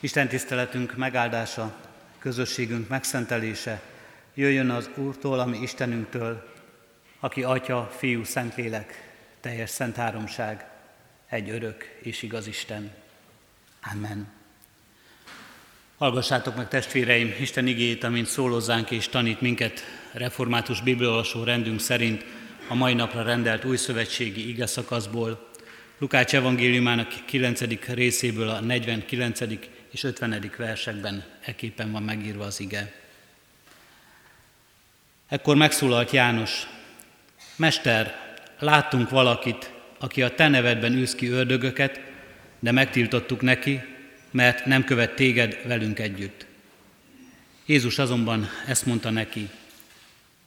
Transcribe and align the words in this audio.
Isten 0.00 0.28
tiszteletünk 0.28 0.96
megáldása, 0.96 1.76
közösségünk 2.18 2.88
megszentelése 2.88 3.82
jöjjön 4.34 4.70
az 4.70 4.90
Úrtól, 4.94 5.38
ami 5.38 5.58
Istenünktől, 5.58 6.54
aki 7.20 7.42
Atya, 7.42 7.90
Fiú, 7.96 8.24
Szentlélek, 8.24 9.12
teljes 9.40 9.70
szent 9.70 9.96
háromság, 9.96 10.66
egy 11.28 11.50
örök 11.50 11.98
és 12.02 12.22
igaz 12.22 12.46
Isten. 12.46 12.90
Amen. 13.92 14.28
Hallgassátok 15.96 16.56
meg 16.56 16.68
testvéreim 16.68 17.34
Isten 17.40 17.66
igét, 17.66 18.04
amint 18.04 18.26
szólózzánk 18.26 18.90
és 18.90 19.08
tanít 19.08 19.40
minket 19.40 19.80
református 20.12 20.80
bibliolvasó 20.80 21.44
rendünk 21.44 21.80
szerint 21.80 22.24
a 22.68 22.74
mai 22.74 22.94
napra 22.94 23.22
rendelt 23.22 23.64
új 23.64 23.76
szövetségi 23.76 24.48
ige 24.48 24.66
Lukács 25.98 26.34
evangéliumának 26.34 27.24
9. 27.24 27.60
részéből 27.86 28.48
a 28.48 28.60
49. 28.60 29.40
és 29.90 30.04
50. 30.04 30.52
versekben 30.56 31.24
eképpen 31.40 31.92
van 31.92 32.02
megírva 32.02 32.44
az 32.44 32.60
ige. 32.60 32.92
Ekkor 35.28 35.56
megszólalt 35.56 36.10
János, 36.10 36.66
Mester, 37.56 38.36
láttunk 38.58 39.10
valakit, 39.10 39.72
aki 39.98 40.22
a 40.22 40.34
te 40.34 40.48
nevedben 40.48 40.92
űz 40.92 41.14
ki 41.14 41.28
ördögöket, 41.28 42.00
de 42.58 42.72
megtiltottuk 42.72 43.40
neki, 43.40 43.80
mert 44.30 44.64
nem 44.64 44.84
követ 44.84 45.14
téged 45.14 45.58
velünk 45.66 45.98
együtt. 45.98 46.46
Jézus 47.66 47.98
azonban 47.98 48.48
ezt 48.66 48.86
mondta 48.86 49.10
neki, 49.10 49.50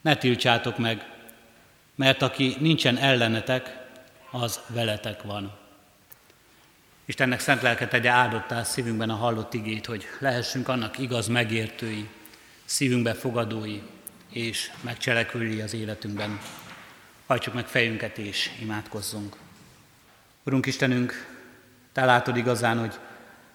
ne 0.01 0.15
tiltsátok 0.15 0.77
meg, 0.77 1.05
mert 1.95 2.21
aki 2.21 2.55
nincsen 2.59 2.97
ellenetek, 2.97 3.77
az 4.31 4.59
veletek 4.67 5.21
van. 5.21 5.60
Istennek 7.11 7.39
szent 7.39 7.61
lelke 7.61 7.87
tegye 7.87 8.09
áldottá 8.09 8.63
szívünkben 8.63 9.09
a 9.09 9.15
hallott 9.15 9.53
igét, 9.53 9.85
hogy 9.85 10.07
lehessünk 10.19 10.67
annak 10.67 10.97
igaz 10.97 11.27
megértői, 11.27 12.09
szívünkbe 12.65 13.13
fogadói 13.13 13.81
és 14.29 14.71
megcselekvői 14.81 15.61
az 15.61 15.73
életünkben. 15.73 16.39
Hajtsuk 17.27 17.53
meg 17.53 17.67
fejünket 17.67 18.17
és 18.17 18.49
imádkozzunk. 18.61 19.35
Urunk 20.43 20.65
Istenünk, 20.65 21.27
Te 21.93 22.05
látod 22.05 22.37
igazán, 22.37 22.79
hogy 22.79 22.93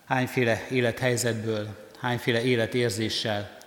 hányféle 0.07 0.67
élethelyzetből, 0.71 1.89
hányféle 2.01 2.43
életérzéssel, 2.43 3.59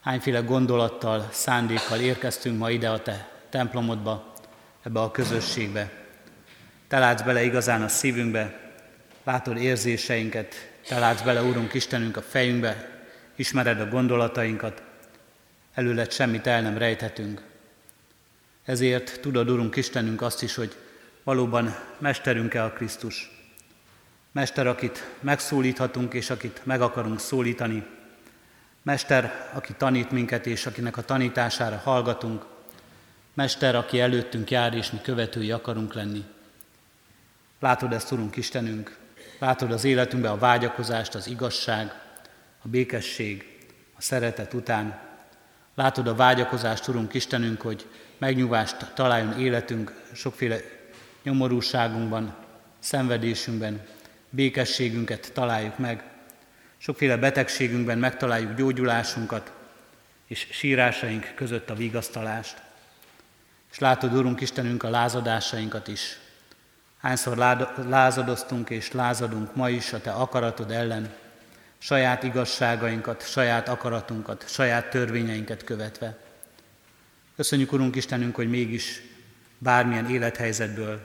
hányféle 0.00 0.40
gondolattal, 0.40 1.28
szándékkal 1.32 2.00
érkeztünk 2.00 2.58
ma 2.58 2.70
ide 2.70 2.90
a 2.90 3.02
Te 3.02 3.28
templomodba, 3.48 4.34
ebbe 4.82 5.00
a 5.00 5.10
közösségbe. 5.10 5.90
Te 6.88 6.98
látsz 6.98 7.22
bele 7.22 7.42
igazán 7.42 7.82
a 7.82 7.88
szívünkbe, 7.88 8.68
látod 9.24 9.56
érzéseinket, 9.56 10.70
Te 10.88 10.98
látsz 10.98 11.22
bele, 11.22 11.42
Úrunk 11.42 11.74
Istenünk, 11.74 12.16
a 12.16 12.22
fejünkbe, 12.22 13.00
ismered 13.36 13.80
a 13.80 13.88
gondolatainkat, 13.88 14.82
előlet 15.74 16.12
semmit 16.12 16.46
el 16.46 16.62
nem 16.62 16.78
rejthetünk. 16.78 17.42
Ezért 18.64 19.20
tudod, 19.20 19.50
Urunk 19.50 19.76
Istenünk, 19.76 20.22
azt 20.22 20.42
is, 20.42 20.54
hogy 20.54 20.76
valóban 21.22 21.76
mesterünk-e 21.98 22.64
a 22.64 22.72
Krisztus. 22.72 23.30
Mester, 24.32 24.66
akit 24.66 25.08
megszólíthatunk, 25.20 26.14
és 26.14 26.30
akit 26.30 26.60
meg 26.62 26.80
akarunk 26.80 27.20
szólítani. 27.20 27.86
Mester, 28.82 29.50
aki 29.52 29.72
tanít 29.72 30.10
minket, 30.10 30.46
és 30.46 30.66
akinek 30.66 30.96
a 30.96 31.02
tanítására 31.02 31.76
hallgatunk. 31.76 32.46
Mester, 33.34 33.74
aki 33.74 34.00
előttünk 34.00 34.50
jár, 34.50 34.74
és 34.74 34.90
mi 34.90 35.00
követői 35.00 35.50
akarunk 35.50 35.94
lenni. 35.94 36.24
Látod 37.60 37.92
ezt, 37.92 38.12
Urunk 38.12 38.36
Istenünk, 38.36 38.98
látod 39.40 39.72
az 39.72 39.84
életünkben 39.84 40.32
a 40.32 40.38
vágyakozást, 40.38 41.14
az 41.14 41.26
igazság, 41.26 41.94
a 42.62 42.68
békesség, 42.68 43.58
a 43.96 44.00
szeretet 44.00 44.54
után. 44.54 44.98
Látod 45.74 46.06
a 46.06 46.14
vágyakozást, 46.14 46.88
Urunk 46.88 47.14
Istenünk, 47.14 47.60
hogy 47.60 47.86
megnyugvást 48.18 48.92
találjon 48.94 49.38
életünk 49.38 50.02
sokféle 50.12 50.58
nyomorúságunkban, 51.22 52.34
szenvedésünkben, 52.78 53.80
békességünket 54.30 55.30
találjuk 55.34 55.78
meg, 55.78 56.02
sokféle 56.78 57.16
betegségünkben 57.16 57.98
megtaláljuk 57.98 58.54
gyógyulásunkat, 58.54 59.52
és 60.26 60.46
sírásaink 60.50 61.32
között 61.34 61.70
a 61.70 61.74
vigasztalást. 61.74 62.62
És 63.70 63.78
látod, 63.78 64.14
Urunk 64.14 64.40
Istenünk, 64.40 64.82
a 64.82 64.90
lázadásainkat 64.90 65.88
is. 65.88 66.18
Hányszor 67.00 67.36
lázadoztunk 67.88 68.70
és 68.70 68.92
lázadunk 68.92 69.54
ma 69.54 69.68
is 69.68 69.92
a 69.92 70.00
Te 70.00 70.10
akaratod 70.10 70.70
ellen, 70.70 71.14
saját 71.78 72.22
igazságainkat, 72.22 73.28
saját 73.28 73.68
akaratunkat, 73.68 74.44
saját 74.48 74.90
törvényeinket 74.90 75.64
követve. 75.64 76.18
Köszönjük, 77.36 77.72
Urunk 77.72 77.96
Istenünk, 77.96 78.34
hogy 78.34 78.50
mégis 78.50 79.02
bármilyen 79.58 80.10
élethelyzetből, 80.10 81.00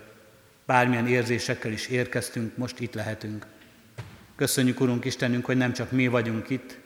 bármilyen 0.66 1.08
érzésekkel 1.08 1.72
is 1.72 1.88
érkeztünk, 1.88 2.58
most 2.58 2.80
itt 2.80 2.94
lehetünk. 2.94 3.46
Köszönjük, 4.36 4.80
Urunk 4.80 5.06
Istenünk, 5.06 5.46
hogy 5.46 5.58
nem 5.58 5.74
csak 5.74 5.92
mi 5.92 6.08
vagyunk 6.08 6.50
itt, 6.50 6.78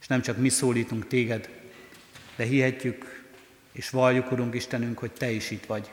és 0.00 0.06
nem 0.06 0.22
csak 0.22 0.36
mi 0.36 0.48
szólítunk 0.48 1.06
téged, 1.06 1.48
de 2.36 2.44
hihetjük 2.44 3.24
és 3.72 3.90
valljuk, 3.90 4.32
Urunk 4.32 4.54
Istenünk, 4.54 4.98
hogy 4.98 5.12
Te 5.12 5.30
is 5.30 5.50
itt 5.50 5.66
vagy. 5.66 5.90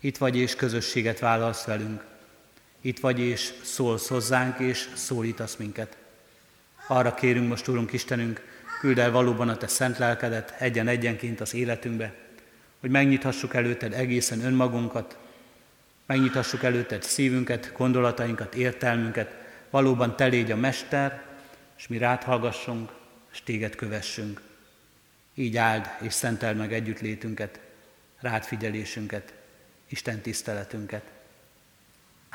Itt 0.00 0.18
vagy 0.18 0.36
és 0.36 0.56
közösséget 0.56 1.18
vállalsz 1.18 1.64
velünk. 1.64 2.04
Itt 2.80 3.00
vagy 3.00 3.18
és 3.20 3.52
szólsz 3.62 4.08
hozzánk, 4.08 4.58
és 4.58 4.88
szólítasz 4.94 5.56
minket. 5.56 5.96
Arra 6.88 7.14
kérünk 7.14 7.48
most, 7.48 7.68
Urunk 7.68 7.92
Istenünk, 7.92 8.42
küld 8.80 8.98
el 8.98 9.10
valóban 9.10 9.48
a 9.48 9.56
Te 9.56 9.66
szent 9.66 9.98
lelkedet 9.98 10.54
egyen-egyenként 10.58 11.40
az 11.40 11.54
életünkbe, 11.54 12.14
hogy 12.80 12.90
megnyithassuk 12.90 13.54
előtted 13.54 13.92
egészen 13.92 14.44
önmagunkat, 14.44 15.18
megnyithassuk 16.06 16.62
előtted 16.62 17.02
szívünket, 17.02 17.72
gondolatainkat, 17.76 18.54
értelmünket, 18.54 19.34
valóban 19.70 20.16
Te 20.16 20.26
légy 20.26 20.50
a 20.50 20.56
Mester, 20.56 21.22
és 21.78 21.88
mi 21.88 21.98
rád 21.98 22.22
hallgassunk, 22.22 22.92
és 23.32 23.42
Téged 23.42 23.74
kövessünk. 23.74 24.40
Így 25.34 25.56
áld 25.56 25.86
és 26.00 26.12
szenteld 26.12 26.56
meg 26.56 26.72
együttlétünket, 26.72 27.60
rád 28.20 28.44
figyelésünket, 28.44 29.32
Isten 29.90 30.20
tiszteletünket. 30.20 31.02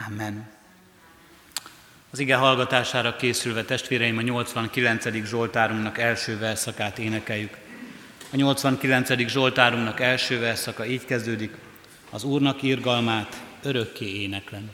Amen. 0.07 0.47
Az 2.09 2.19
ige 2.19 2.35
hallgatására 2.35 3.15
készülve 3.15 3.63
testvéreim 3.63 4.17
a 4.17 4.21
89. 4.21 5.25
Zsoltárunknak 5.25 5.97
első 5.97 6.37
verszakát 6.37 6.99
énekeljük. 6.99 7.57
A 8.31 8.35
89. 8.35 9.27
Zsoltárunknak 9.27 9.99
első 9.99 10.39
verszaka 10.39 10.85
így 10.85 11.05
kezdődik, 11.05 11.55
az 12.09 12.23
Úrnak 12.23 12.61
irgalmát 12.61 13.41
örökké 13.63 14.21
éneklem. 14.21 14.71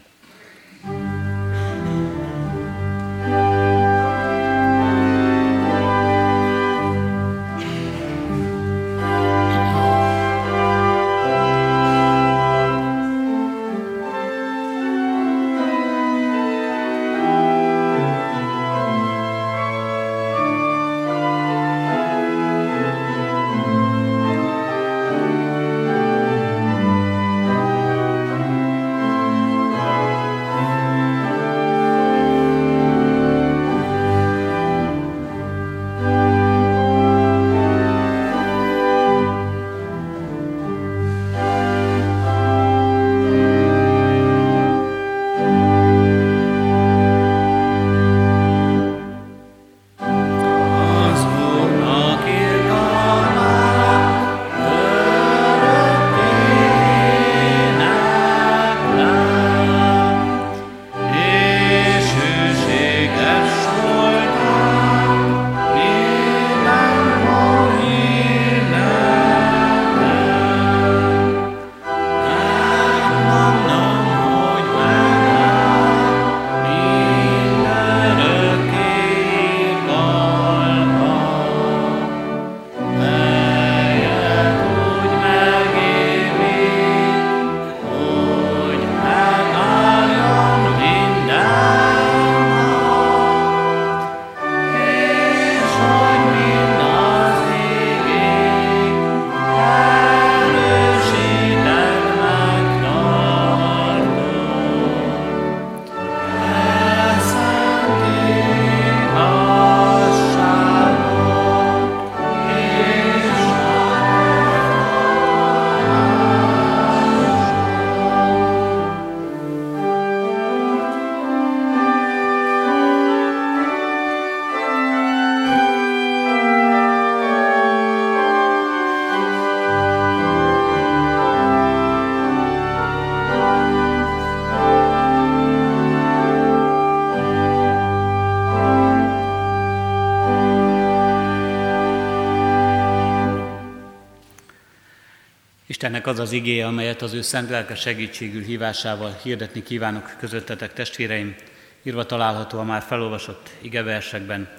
Istennek 145.92 146.14
az 146.14 146.20
az 146.20 146.32
igéje, 146.32 146.66
amelyet 146.66 147.02
az 147.02 147.14
ő 147.14 147.22
szent 147.22 147.50
lelke 147.50 147.76
segítségül 147.76 148.44
hívásával 148.44 149.20
hirdetni 149.24 149.64
kívánok 149.64 150.16
közöttetek 150.20 150.74
testvéreim, 150.74 151.36
írva 151.84 152.06
található 152.06 152.60
a 152.60 152.64
már 152.64 152.82
felolvasott 152.82 153.50
igeversekben, 153.62 154.50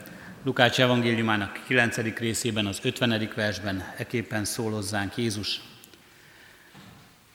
Lukács 0.45 0.81
evangéliumának 0.81 1.63
9. 1.67 1.97
részében, 2.19 2.67
az 2.67 2.79
50. 2.83 3.31
versben 3.35 3.93
eképpen 3.97 4.45
szól 4.45 4.71
hozzánk 4.71 5.17
Jézus. 5.17 5.61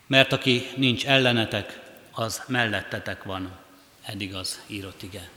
Mert 0.08 0.34
aki 0.34 0.68
nincs 0.76 1.06
ellenetek, 1.06 1.80
az 2.12 2.42
mellettetek 2.48 3.24
van. 3.24 3.52
Eddig 4.06 4.36
az 4.36 4.62
írott 4.68 5.04
ige. 5.04 5.30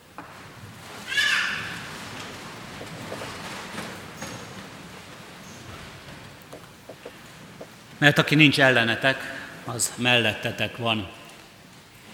Mert 8.00 8.18
aki 8.18 8.34
nincs 8.34 8.60
ellenetek, 8.60 9.16
az 9.64 9.92
mellettetek 9.96 10.76
van. 10.76 11.08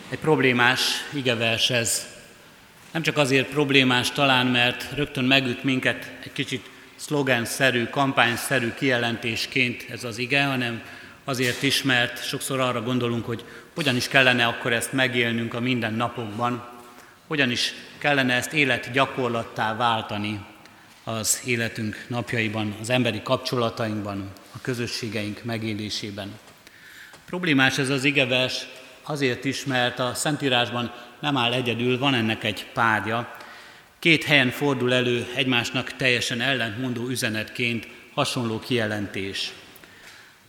Egy 0.09 0.19
problémás 0.19 0.81
igevers 1.12 1.71
ez. 1.71 2.06
Nem 2.93 3.03
csak 3.03 3.17
azért 3.17 3.49
problémás 3.49 4.11
talán, 4.11 4.47
mert 4.47 4.87
rögtön 4.94 5.25
megüt 5.25 5.65
minket 5.65 6.12
egy 6.25 6.33
kicsit 6.33 6.71
szlogenszerű, 6.97 7.85
kampányszerű 7.85 8.73
kijelentésként 8.75 9.87
ez 9.91 10.05
az 10.05 10.19
ige, 10.19 10.44
hanem 10.44 10.83
azért 11.25 11.62
is, 11.62 11.83
mert 11.83 12.27
sokszor 12.27 12.61
arra 12.61 12.82
gondolunk, 12.82 13.25
hogy 13.25 13.44
hogyan 13.75 13.97
is 13.97 14.09
kellene 14.09 14.47
akkor 14.47 14.73
ezt 14.73 14.93
megélnünk 14.93 15.55
a 15.55 15.61
mindennapokban, 15.61 16.69
hogyan 17.27 17.50
is 17.50 17.75
kellene 17.99 18.35
ezt 18.35 18.53
életgyakorlattá 18.53 19.77
váltani 19.77 20.41
az 21.08 21.43
életünk 21.44 22.05
napjaiban, 22.08 22.76
az 22.81 22.91
emberi 22.91 23.23
kapcsolatainkban, 23.23 24.31
a 24.55 24.61
közösségeink 24.62 25.44
megélésében. 25.44 26.38
Problémás 27.26 27.79
ez 27.79 27.88
az 27.88 28.05
igevers 28.05 28.67
azért 29.03 29.44
is, 29.44 29.64
mert 29.64 29.99
a 29.99 30.14
Szentírásban 30.14 30.93
nem 31.20 31.37
áll 31.37 31.53
egyedül, 31.53 31.99
van 31.99 32.14
ennek 32.14 32.44
egy 32.44 32.67
párja. 32.73 33.37
Két 33.99 34.25
helyen 34.25 34.50
fordul 34.50 34.93
elő 34.93 35.26
egymásnak 35.35 35.97
teljesen 35.97 36.41
ellentmondó 36.41 37.08
üzenetként 37.08 37.87
hasonló 38.14 38.58
kijelentés. 38.58 39.53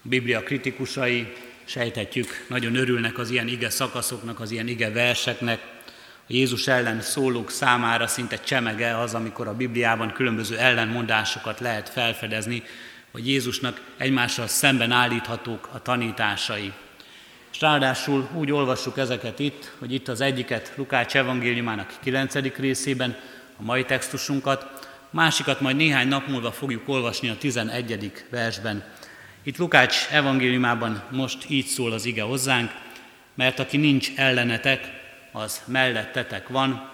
A 0.03 0.07
Biblia 0.07 0.43
kritikusai, 0.43 1.33
sejthetjük, 1.65 2.45
nagyon 2.49 2.75
örülnek 2.75 3.17
az 3.17 3.29
ilyen 3.29 3.47
ige 3.47 3.69
szakaszoknak, 3.69 4.39
az 4.39 4.51
ilyen 4.51 4.67
ige 4.67 4.91
verseknek. 4.91 5.76
A 6.29 6.33
Jézus 6.33 6.67
ellen 6.67 7.01
szólók 7.01 7.51
számára 7.51 8.07
szinte 8.07 8.39
csemege 8.39 8.97
az, 8.97 9.13
amikor 9.13 9.47
a 9.47 9.55
Bibliában 9.55 10.11
különböző 10.11 10.57
ellenmondásokat 10.57 11.59
lehet 11.59 11.89
felfedezni, 11.89 12.63
hogy 13.11 13.27
Jézusnak 13.27 13.81
egymással 13.97 14.47
szemben 14.47 14.91
állíthatók 14.91 15.69
a 15.73 15.81
tanításai. 15.81 16.73
És 17.51 17.61
ráadásul 17.61 18.29
úgy 18.33 18.51
olvassuk 18.51 18.97
ezeket 18.97 19.39
itt, 19.39 19.71
hogy 19.79 19.93
itt 19.93 20.07
az 20.07 20.21
egyiket 20.21 20.73
Lukács 20.75 21.15
evangéliumának 21.15 21.93
9. 22.03 22.33
részében, 22.57 23.17
a 23.59 23.63
mai 23.63 23.85
textusunkat, 23.85 24.89
másikat 25.09 25.61
majd 25.61 25.75
néhány 25.75 26.07
nap 26.07 26.27
múlva 26.27 26.51
fogjuk 26.51 26.89
olvasni 26.89 27.29
a 27.29 27.37
11. 27.37 28.11
versben. 28.29 28.83
Itt 29.43 29.57
Lukács 29.57 30.07
evangéliumában 30.11 31.03
most 31.11 31.49
így 31.49 31.65
szól 31.65 31.91
az 31.91 32.05
ige 32.05 32.21
hozzánk, 32.21 32.71
mert 33.35 33.59
aki 33.59 33.77
nincs 33.77 34.09
ellenetek, 34.15 34.96
az 35.37 35.61
mellettetek 35.65 36.47
van. 36.47 36.89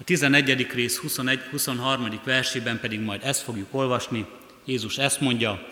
A 0.00 0.04
11. 0.04 0.72
rész 0.72 0.96
21, 0.96 1.40
23. 1.50 2.20
versében 2.24 2.80
pedig 2.80 3.00
majd 3.00 3.24
ezt 3.24 3.42
fogjuk 3.42 3.68
olvasni. 3.70 4.26
Jézus 4.64 4.98
ezt 4.98 5.20
mondja, 5.20 5.66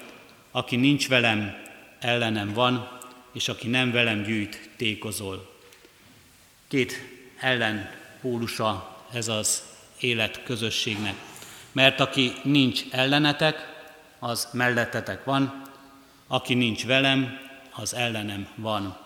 aki 0.51 0.77
nincs 0.77 1.09
velem, 1.09 1.57
ellenem 2.01 2.53
van, 2.53 2.89
és 3.33 3.49
aki 3.49 3.69
nem 3.69 3.93
velem 3.93 4.23
gyűjt, 4.23 4.71
tékozol. 4.77 5.55
Két 6.69 6.93
ellenpólusa 7.41 9.05
ez 9.13 9.29
az 9.29 9.63
élet 10.01 10.43
közösségnek. 10.43 11.15
Mert 11.73 12.01
aki 12.01 12.33
nincs 12.43 12.83
ellenetek, 12.91 13.75
az 14.19 14.49
mellettetek 14.53 15.25
van, 15.25 15.63
aki 16.27 16.55
nincs 16.55 16.87
velem, 16.87 17.39
az 17.71 17.95
ellenem 17.95 18.49
van. 18.55 19.06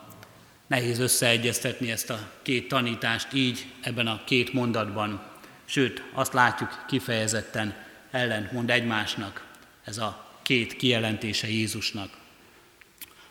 Nehéz 0.71 0.99
összeegyeztetni 0.99 1.91
ezt 1.91 2.11
a 2.11 2.31
két 2.43 2.69
tanítást 2.69 3.29
így 3.33 3.67
ebben 3.81 4.07
a 4.07 4.21
két 4.25 4.53
mondatban. 4.53 5.23
Sőt, 5.65 6.03
azt 6.13 6.33
látjuk 6.33 6.85
kifejezetten 6.89 7.75
ellentmond 8.11 8.71
egymásnak 8.71 9.45
ez 9.85 9.99
a 9.99 10.39
két 10.43 10.77
kijelentése 10.77 11.49
Jézusnak. 11.49 12.11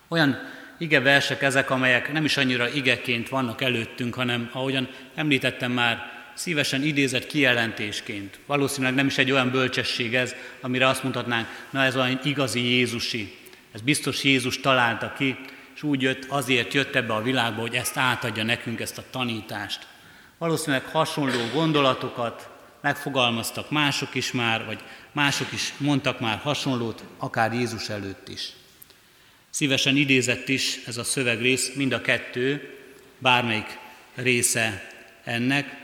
Olyan 0.07 0.37
ige 0.77 0.99
versek 0.99 1.41
ezek, 1.41 1.69
amelyek 1.69 2.11
nem 2.11 2.25
is 2.25 2.37
annyira 2.37 2.69
igeként 2.69 3.29
vannak 3.29 3.61
előttünk, 3.61 4.13
hanem 4.13 4.49
ahogyan 4.53 4.89
említettem 5.15 5.71
már, 5.71 6.11
szívesen 6.33 6.83
idézett 6.83 7.27
kijelentésként. 7.27 8.39
Valószínűleg 8.45 8.95
nem 8.95 9.07
is 9.07 9.17
egy 9.17 9.31
olyan 9.31 9.51
bölcsesség 9.51 10.15
ez, 10.15 10.35
amire 10.61 10.87
azt 10.87 11.03
mondhatnánk, 11.03 11.47
na 11.69 11.83
ez 11.83 11.95
olyan 11.95 12.19
igazi 12.23 12.63
Jézusi. 12.63 13.35
Ez 13.71 13.81
biztos 13.81 14.23
Jézus 14.23 14.59
találta 14.59 15.13
ki, 15.17 15.37
és 15.79 15.85
úgy 15.85 16.01
jött, 16.01 16.25
azért 16.27 16.73
jött 16.73 16.95
ebbe 16.95 17.13
a 17.13 17.21
világba, 17.21 17.61
hogy 17.61 17.75
ezt 17.75 17.97
átadja 17.97 18.43
nekünk, 18.43 18.79
ezt 18.79 18.97
a 18.97 19.03
tanítást. 19.09 19.87
Valószínűleg 20.37 20.85
hasonló 20.85 21.39
gondolatokat 21.53 22.49
megfogalmaztak 22.81 23.71
mások 23.71 24.15
is 24.15 24.31
már, 24.31 24.65
vagy 24.65 24.79
mások 25.11 25.51
is 25.51 25.73
mondtak 25.77 26.19
már 26.19 26.37
hasonlót, 26.37 27.03
akár 27.17 27.53
Jézus 27.53 27.89
előtt 27.89 28.29
is. 28.29 28.51
Szívesen 29.49 29.95
idézett 29.95 30.47
is 30.47 30.79
ez 30.85 30.97
a 30.97 31.03
szövegrész, 31.03 31.73
mind 31.75 31.91
a 31.91 32.01
kettő, 32.01 32.77
bármelyik 33.17 33.77
része 34.15 34.91
ennek. 35.23 35.77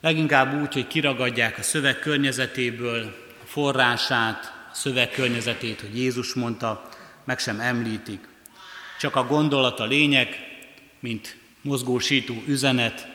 Leginkább 0.00 0.60
úgy, 0.60 0.72
hogy 0.72 0.86
kiragadják 0.86 1.58
a 1.58 1.62
szöveg 1.62 1.98
környezetéből 1.98 3.16
a 3.42 3.46
forrását, 3.46 4.68
a 4.72 4.74
szöveg 4.74 5.10
környezetét, 5.10 5.80
hogy 5.80 5.98
Jézus 5.98 6.34
mondta, 6.34 6.88
meg 7.24 7.38
sem 7.38 7.60
említik. 7.60 8.34
Csak 8.98 9.16
a 9.16 9.26
gondolat 9.26 9.80
a 9.80 9.84
lényeg, 9.84 10.28
mint 11.00 11.36
mozgósító 11.60 12.42
üzenet, 12.46 13.08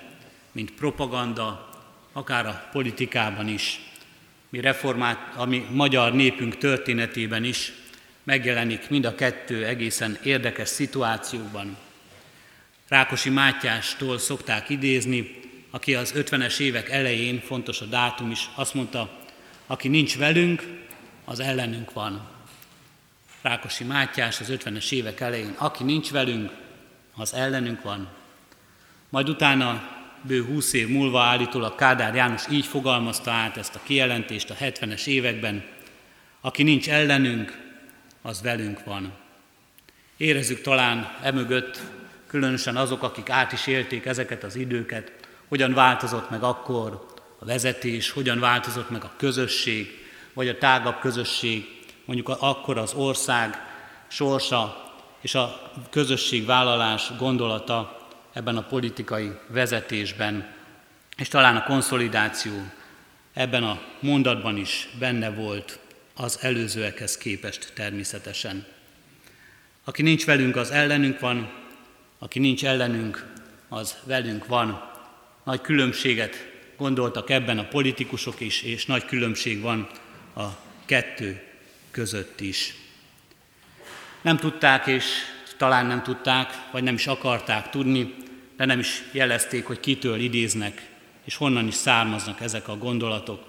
mint 0.51 0.71
propaganda, 0.71 1.69
akár 2.13 2.45
a 2.45 2.69
politikában 2.71 3.47
is, 3.47 3.79
mi 4.50 4.59
reformát, 4.59 5.35
ami 5.35 5.65
magyar 5.69 6.13
népünk 6.13 6.57
történetében 6.57 7.43
is 7.43 7.73
megjelenik 8.23 8.89
mind 8.89 9.05
a 9.05 9.15
kettő 9.15 9.65
egészen 9.65 10.17
érdekes 10.23 10.69
szituációkban. 10.69 11.77
Rákosi 12.88 13.29
Mátyástól 13.29 14.17
szokták 14.17 14.69
idézni, 14.69 15.39
aki 15.69 15.95
az 15.95 16.13
50-es 16.15 16.59
évek 16.59 16.89
elején, 16.89 17.39
fontos 17.39 17.81
a 17.81 17.85
dátum 17.85 18.31
is, 18.31 18.50
azt 18.55 18.73
mondta, 18.73 19.19
aki 19.67 19.88
nincs 19.88 20.17
velünk, 20.17 20.67
az 21.25 21.39
ellenünk 21.39 21.93
van. 21.93 22.30
Rákosi 23.41 23.83
Mátyás 23.83 24.39
az 24.39 24.51
50-es 24.51 24.91
évek 24.91 25.19
elején, 25.19 25.55
aki 25.57 25.83
nincs 25.83 26.12
velünk, 26.12 26.51
az 27.15 27.33
ellenünk 27.33 27.81
van. 27.81 28.10
Majd 29.10 29.29
utána 29.29 30.00
bő 30.21 30.43
20 30.43 30.74
év 30.74 30.88
múlva 30.88 31.21
állítólag 31.21 31.75
Kádár 31.75 32.15
János 32.15 32.43
így 32.50 32.65
fogalmazta 32.65 33.31
át 33.31 33.57
ezt 33.57 33.75
a 33.75 33.79
kijelentést 33.83 34.50
a 34.50 34.55
70-es 34.55 35.07
években, 35.07 35.63
aki 36.41 36.63
nincs 36.63 36.89
ellenünk, 36.89 37.69
az 38.21 38.41
velünk 38.41 38.83
van. 38.83 39.13
Érezzük 40.17 40.62
talán 40.62 41.17
emögött, 41.21 41.81
különösen 42.27 42.75
azok, 42.75 43.03
akik 43.03 43.29
át 43.29 43.51
is 43.51 43.67
élték 43.67 44.05
ezeket 44.05 44.43
az 44.43 44.55
időket, 44.55 45.12
hogyan 45.48 45.74
változott 45.74 46.29
meg 46.29 46.43
akkor 46.43 47.05
a 47.39 47.45
vezetés, 47.45 48.10
hogyan 48.10 48.39
változott 48.39 48.89
meg 48.89 49.03
a 49.03 49.13
közösség, 49.17 50.07
vagy 50.33 50.48
a 50.48 50.57
tágabb 50.57 51.00
közösség, 51.00 51.80
mondjuk 52.05 52.29
akkor 52.29 52.77
az 52.77 52.93
ország 52.93 53.58
sorsa 54.08 54.91
és 55.22 55.36
a 55.36 55.72
közösségvállalás 55.89 57.12
gondolata 57.17 58.08
ebben 58.34 58.58
a 58.58 58.63
politikai 58.63 59.31
vezetésben, 59.48 60.53
és 61.17 61.27
talán 61.27 61.55
a 61.55 61.63
konszolidáció 61.63 62.53
ebben 63.34 63.63
a 63.63 63.81
mondatban 64.00 64.58
is 64.58 64.89
benne 65.00 65.29
volt 65.29 65.79
az 66.15 66.38
előzőekhez 66.41 67.17
képest 67.17 67.72
természetesen. 67.75 68.65
Aki 69.84 70.01
nincs 70.01 70.25
velünk, 70.25 70.55
az 70.55 70.72
ellenünk 70.72 71.20
van, 71.20 71.51
aki 72.20 72.39
nincs 72.39 72.65
ellenünk, 72.65 73.34
az 73.70 73.98
velünk 74.03 74.46
van. 74.46 74.89
Nagy 75.43 75.62
különbséget 75.62 76.36
gondoltak 76.77 77.29
ebben 77.29 77.58
a 77.60 77.67
politikusok 77.67 78.39
is, 78.39 78.62
és 78.62 78.86
nagy 78.86 79.05
különbség 79.05 79.62
van 79.62 79.89
a 80.36 80.46
kettő 80.86 81.50
között 81.91 82.39
is. 82.39 82.75
Nem 84.21 84.38
tudták, 84.38 84.88
és 84.88 85.05
talán 85.57 85.86
nem 85.86 86.03
tudták, 86.03 86.50
vagy 86.71 86.83
nem 86.83 86.93
is 86.93 87.07
akarták 87.07 87.69
tudni, 87.69 88.15
de 88.57 88.65
nem 88.65 88.79
is 88.79 89.03
jelezték, 89.12 89.65
hogy 89.65 89.79
kitől 89.79 90.19
idéznek, 90.19 90.89
és 91.25 91.36
honnan 91.36 91.67
is 91.67 91.74
származnak 91.74 92.41
ezek 92.41 92.67
a 92.67 92.77
gondolatok. 92.77 93.43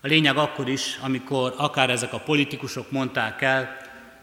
A 0.00 0.06
lényeg 0.06 0.36
akkor 0.36 0.68
is, 0.68 0.98
amikor 1.02 1.54
akár 1.56 1.90
ezek 1.90 2.12
a 2.12 2.18
politikusok 2.18 2.90
mondták 2.90 3.42
el, 3.42 3.76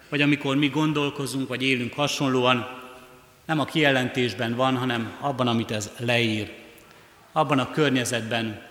vagy 0.09 0.21
amikor 0.21 0.55
mi 0.55 0.67
gondolkozunk, 0.67 1.47
vagy 1.47 1.63
élünk 1.63 1.93
hasonlóan, 1.93 2.83
nem 3.45 3.59
a 3.59 3.65
kijelentésben 3.65 4.55
van, 4.55 4.77
hanem 4.77 5.17
abban, 5.19 5.47
amit 5.47 5.71
ez 5.71 5.91
leír. 5.97 6.51
Abban 7.31 7.59
a 7.59 7.71
környezetben, 7.71 8.61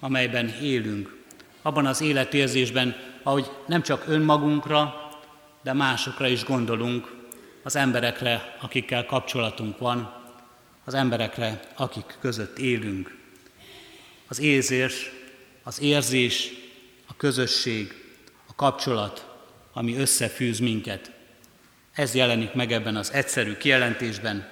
amelyben 0.00 0.54
élünk. 0.62 1.16
Abban 1.62 1.86
az 1.86 2.00
életérzésben, 2.00 2.96
ahogy 3.26 3.50
nem 3.66 3.82
csak 3.82 4.04
önmagunkra, 4.08 5.10
de 5.62 5.72
másokra 5.72 6.26
is 6.26 6.44
gondolunk, 6.44 7.14
az 7.62 7.76
emberekre, 7.76 8.56
akikkel 8.60 9.06
kapcsolatunk 9.06 9.78
van, 9.78 10.14
az 10.84 10.94
emberekre, 10.94 11.60
akik 11.76 12.16
között 12.20 12.58
élünk. 12.58 13.16
Az 14.28 14.40
érzés, 14.40 15.10
az 15.62 15.80
érzés, 15.80 16.50
a 17.06 17.16
közösség, 17.16 17.94
a 18.46 18.54
kapcsolat, 18.54 19.26
ami 19.72 19.96
összefűz 19.96 20.58
minket. 20.58 21.10
Ez 21.92 22.14
jelenik 22.14 22.52
meg 22.52 22.72
ebben 22.72 22.96
az 22.96 23.12
egyszerű 23.12 23.56
kijelentésben. 23.56 24.48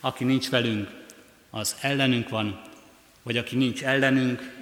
Aki 0.00 0.24
nincs 0.24 0.50
velünk, 0.50 0.90
az 1.50 1.76
ellenünk 1.80 2.28
van, 2.28 2.60
vagy 3.22 3.36
aki 3.36 3.56
nincs 3.56 3.84
ellenünk, 3.84 4.52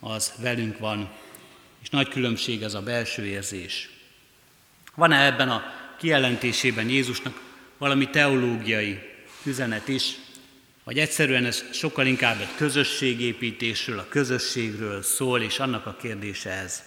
az 0.00 0.32
velünk 0.38 0.78
van. 0.78 1.10
És 1.82 1.90
nagy 1.90 2.08
különbség 2.08 2.62
ez 2.62 2.74
a 2.74 2.82
belső 2.82 3.24
érzés. 3.24 3.90
Van-e 4.94 5.24
ebben 5.24 5.50
a 5.50 5.62
kijelentésében 5.98 6.88
Jézusnak 6.88 7.40
valami 7.78 8.10
teológiai 8.10 8.98
üzenet 9.44 9.88
is, 9.88 10.14
vagy 10.84 10.98
egyszerűen 10.98 11.44
ez 11.44 11.64
sokkal 11.72 12.06
inkább 12.06 12.40
egy 12.40 12.54
közösségépítésről, 12.56 13.98
a 13.98 14.08
közösségről 14.08 15.02
szól, 15.02 15.40
és 15.40 15.58
annak 15.58 15.86
a 15.86 15.96
kérdése 16.00 16.50
ez. 16.50 16.82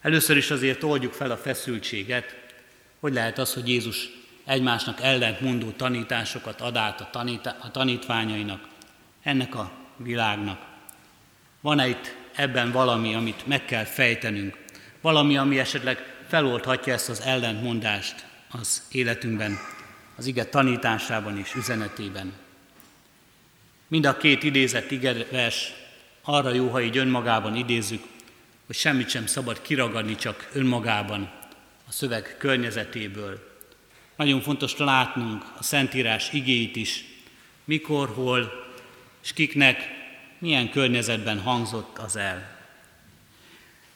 Először 0.00 0.36
is 0.36 0.50
azért 0.50 0.82
oldjuk 0.82 1.12
fel 1.12 1.30
a 1.30 1.36
feszültséget, 1.36 2.36
hogy 3.00 3.12
lehet 3.12 3.38
az, 3.38 3.54
hogy 3.54 3.68
Jézus 3.68 4.08
egymásnak 4.44 5.00
ellentmondó 5.00 5.70
tanításokat 5.70 6.60
ad 6.60 6.76
át 6.76 7.00
a, 7.00 7.08
tanít- 7.12 7.46
a 7.46 7.70
tanítványainak, 7.72 8.68
ennek 9.22 9.54
a 9.54 9.72
világnak. 9.96 10.60
Van-e 11.60 11.88
itt 11.88 12.16
ebben 12.34 12.72
valami, 12.72 13.14
amit 13.14 13.46
meg 13.46 13.64
kell 13.64 13.84
fejtenünk? 13.84 14.56
Valami, 15.00 15.36
ami 15.36 15.58
esetleg 15.58 15.98
feloldhatja 16.28 16.92
ezt 16.92 17.08
az 17.08 17.20
ellentmondást 17.20 18.24
az 18.50 18.82
életünkben, 18.90 19.58
az 20.16 20.26
ige 20.26 20.44
tanításában 20.44 21.38
és 21.38 21.54
üzenetében. 21.54 22.32
Mind 23.88 24.06
a 24.06 24.16
két 24.16 24.42
idézett 24.42 24.90
igevers 24.90 25.72
arra 26.22 26.52
jó, 26.52 26.68
ha 26.68 26.80
így 26.80 26.96
önmagában 26.96 27.56
idézzük, 27.56 28.02
hogy 28.66 28.76
semmit 28.76 29.08
sem 29.08 29.26
szabad 29.26 29.62
kiragadni 29.62 30.14
csak 30.14 30.50
önmagában 30.52 31.30
a 31.88 31.92
szöveg 31.92 32.34
környezetéből. 32.38 33.50
Nagyon 34.16 34.40
fontos 34.40 34.76
látnunk 34.76 35.44
a 35.58 35.62
Szentírás 35.62 36.32
igéit 36.32 36.76
is, 36.76 37.04
mikor, 37.64 38.08
hol 38.08 38.52
és 39.22 39.32
kiknek, 39.32 40.01
milyen 40.42 40.70
környezetben 40.70 41.40
hangzott 41.40 41.98
az 41.98 42.16
el. 42.16 42.56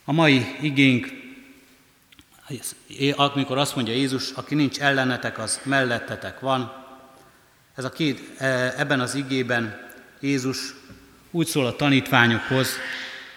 A 0.05 0.12
mai 0.12 0.47
igénk, 0.61 1.09
amikor 3.17 3.59
azt 3.59 3.75
mondja 3.75 3.95
Jézus, 3.95 4.31
aki 4.31 4.55
nincs 4.55 4.79
ellenetek, 4.79 5.38
az 5.38 5.61
mellettetek 5.65 6.41
van, 6.41 6.85
ez 7.75 7.85
a 7.85 7.91
két, 7.91 8.41
e, 8.41 8.75
ebben 8.76 9.00
az 9.00 9.15
igében 9.15 9.91
Jézus 10.21 10.75
úgy 11.31 11.47
szól 11.47 11.67
a 11.67 11.76
tanítványokhoz, 11.76 12.69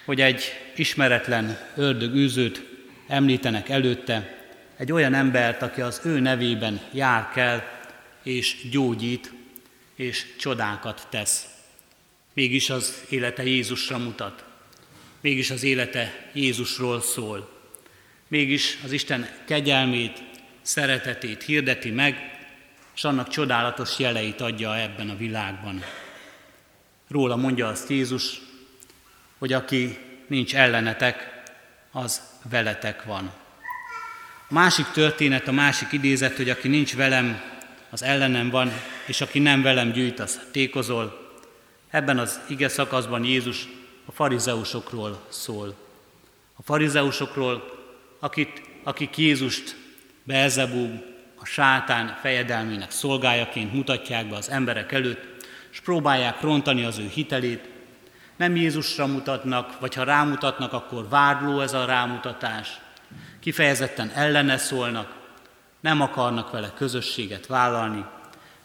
hogy 0.06 0.22
egy 0.22 0.44
ismeretlen 0.76 1.58
ördögűzőt 1.76 2.62
említenek 3.08 3.70
előtte, 3.70 4.38
egy 4.78 4.92
olyan 4.92 5.14
embert, 5.14 5.62
aki 5.62 5.82
az 5.82 6.02
ő 6.04 6.20
nevében 6.20 6.80
jár 6.92 7.30
kell, 7.30 7.62
és 8.24 8.70
gyógyít, 8.72 9.32
és 9.96 10.26
csodákat 10.38 11.08
tesz. 11.10 11.59
Mégis 12.34 12.70
az 12.70 13.04
élete 13.10 13.44
Jézusra 13.44 13.98
mutat. 13.98 14.44
Mégis 15.22 15.50
az 15.50 15.64
élete 15.64 16.30
Jézusról 16.34 17.02
szól. 17.02 17.50
Mégis 18.28 18.78
az 18.84 18.92
Isten 18.92 19.30
kegyelmét, 19.46 20.24
szeretetét 20.62 21.44
hirdeti 21.44 21.92
meg, 21.92 22.38
és 22.96 23.04
annak 23.04 23.28
csodálatos 23.28 24.00
jeleit 24.00 24.42
adja 24.42 24.78
ebben 24.78 25.10
a 25.10 25.18
világban. 25.18 25.84
Róla 27.08 27.36
mondja 27.36 27.68
azt 27.68 27.90
Jézus, 27.90 28.42
hogy 29.38 29.54
aki 29.54 29.98
nincs 30.28 30.56
ellenetek, 30.56 31.44
az 31.92 32.22
veletek 32.50 33.04
van. 33.04 33.34
A 34.48 34.54
másik 34.54 34.86
történet, 34.86 35.48
a 35.48 35.52
másik 35.52 35.92
idézet, 35.92 36.36
hogy 36.36 36.50
aki 36.50 36.68
nincs 36.68 36.96
velem, 36.96 37.42
az 37.90 38.04
ellenem 38.04 38.50
van, 38.50 38.72
és 39.06 39.22
aki 39.22 39.40
nem 39.40 39.62
velem 39.62 39.92
gyűjt, 39.92 40.20
az 40.20 40.40
tékozol. 40.52 41.29
Ebben 41.90 42.20
az 42.20 42.40
ige 42.48 42.68
szakaszban 42.68 43.24
Jézus 43.24 43.68
a 44.06 44.12
farizeusokról 44.12 45.20
szól. 45.30 45.76
A 46.56 46.62
farizeusokról, 46.62 47.64
akit, 48.20 48.62
akik 48.84 49.18
Jézust 49.18 49.76
Beelzebub, 50.24 51.04
a 51.36 51.46
sátán 51.46 52.18
fejedelmének 52.22 52.92
szolgájaként 52.92 53.74
mutatják 53.74 54.30
be 54.30 54.36
az 54.36 54.50
emberek 54.50 54.92
előtt, 54.92 55.48
és 55.72 55.80
próbálják 55.80 56.42
rontani 56.42 56.84
az 56.84 56.98
ő 56.98 57.08
hitelét. 57.08 57.70
Nem 58.36 58.56
Jézusra 58.56 59.08
mutatnak, 59.08 59.80
vagy 59.80 59.96
ha 59.96 60.04
rámutatnak, 60.04 60.74
akkor 60.74 61.10
vádló 61.10 61.60
ez 61.60 61.74
a 61.74 61.86
rámutatás. 61.86 62.80
Kifejezetten 63.40 64.10
ellene 64.10 64.58
szólnak, 64.58 65.16
nem 65.80 66.02
akarnak 66.02 66.52
vele 66.52 66.72
közösséget 66.76 67.48
vállalni, 67.48 68.06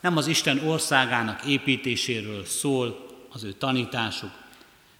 nem 0.00 0.16
az 0.16 0.26
Isten 0.26 0.59
országának 0.59 1.45
építéséről 1.45 2.45
szól 2.45 3.04
az 3.35 3.45
ő 3.45 3.53
tanításuk, 3.53 4.31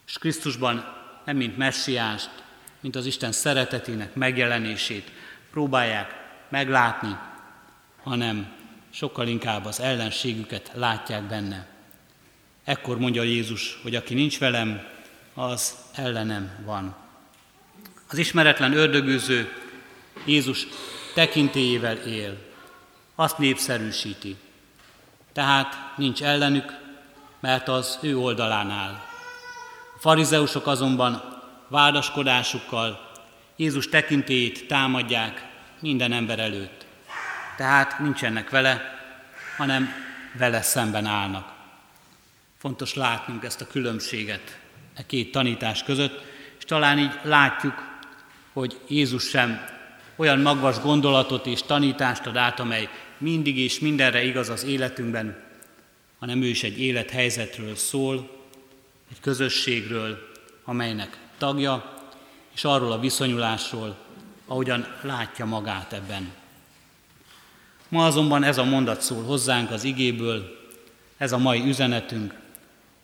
és 0.07 0.17
Krisztusban 0.17 0.93
nem 1.25 1.35
mint 1.37 1.57
messiást, 1.57 2.29
mint 2.79 2.95
az 2.95 3.05
Isten 3.05 3.31
szeretetének 3.31 4.15
megjelenését 4.15 5.11
próbálják 5.51 6.23
meglátni, 6.49 7.17
hanem 8.03 8.53
sokkal 8.89 9.27
inkább 9.27 9.65
az 9.65 9.79
ellenségüket 9.79 10.71
látják 10.73 11.23
benne. 11.23 11.67
Ekkor 12.63 12.99
mondja 12.99 13.23
Jézus, 13.23 13.79
hogy 13.81 13.95
aki 13.95 14.13
nincs 14.13 14.39
velem, 14.39 14.87
az 15.33 15.75
ellenem 15.93 16.51
van. 16.65 16.95
Az 18.07 18.17
ismeretlen 18.17 18.73
ördögűző 18.73 19.51
Jézus 20.25 20.67
tekintélyével 21.13 21.95
él, 21.97 22.37
azt 23.15 23.37
népszerűsíti. 23.37 24.35
Tehát 25.33 25.97
nincs 25.97 26.23
ellenük, 26.23 26.84
mert 27.39 27.67
az 27.67 27.99
ő 28.01 28.17
oldalán 28.17 28.69
áll. 28.69 28.99
A 29.95 29.99
farizeusok 29.99 30.67
azonban 30.67 31.41
vádaskodásukkal 31.67 33.11
Jézus 33.55 33.89
tekintélyét 33.89 34.67
támadják 34.67 35.45
minden 35.79 36.11
ember 36.11 36.39
előtt. 36.39 36.85
Tehát 37.57 37.99
nincsenek 37.99 38.49
vele, 38.49 38.99
hanem 39.57 39.89
vele 40.37 40.61
szemben 40.61 41.05
állnak. 41.05 41.53
Fontos 42.57 42.93
látnunk 42.93 43.43
ezt 43.43 43.61
a 43.61 43.67
különbséget 43.67 44.59
e 44.93 45.05
két 45.05 45.31
tanítás 45.31 45.83
között, 45.83 46.21
és 46.57 46.63
talán 46.65 46.99
így 46.99 47.19
látjuk, 47.23 47.73
hogy 48.53 48.79
Jézus 48.87 49.29
sem 49.29 49.65
olyan 50.15 50.39
magas 50.39 50.79
gondolatot 50.79 51.45
és 51.45 51.61
tanítást 51.61 52.25
ad 52.25 52.37
át, 52.37 52.59
amely 52.59 52.89
mindig 53.17 53.57
és 53.57 53.79
mindenre 53.79 54.23
igaz 54.23 54.49
az 54.49 54.63
életünkben, 54.63 55.43
hanem 56.19 56.41
ő 56.41 56.45
is 56.45 56.63
egy 56.63 56.79
élethelyzetről 56.79 57.75
szól, 57.75 58.29
egy 59.11 59.19
közösségről, 59.19 60.31
amelynek 60.63 61.17
tagja, 61.37 62.03
és 62.53 62.63
arról 62.63 62.91
a 62.91 62.99
viszonyulásról, 62.99 63.97
ahogyan 64.45 64.95
látja 65.01 65.45
magát 65.45 65.93
ebben. 65.93 66.33
Ma 67.87 68.05
azonban 68.05 68.43
ez 68.43 68.57
a 68.57 68.63
mondat 68.63 69.01
szól 69.01 69.23
hozzánk 69.23 69.71
az 69.71 69.83
igéből, 69.83 70.63
ez 71.17 71.31
a 71.31 71.37
mai 71.37 71.61
üzenetünk, 71.67 72.33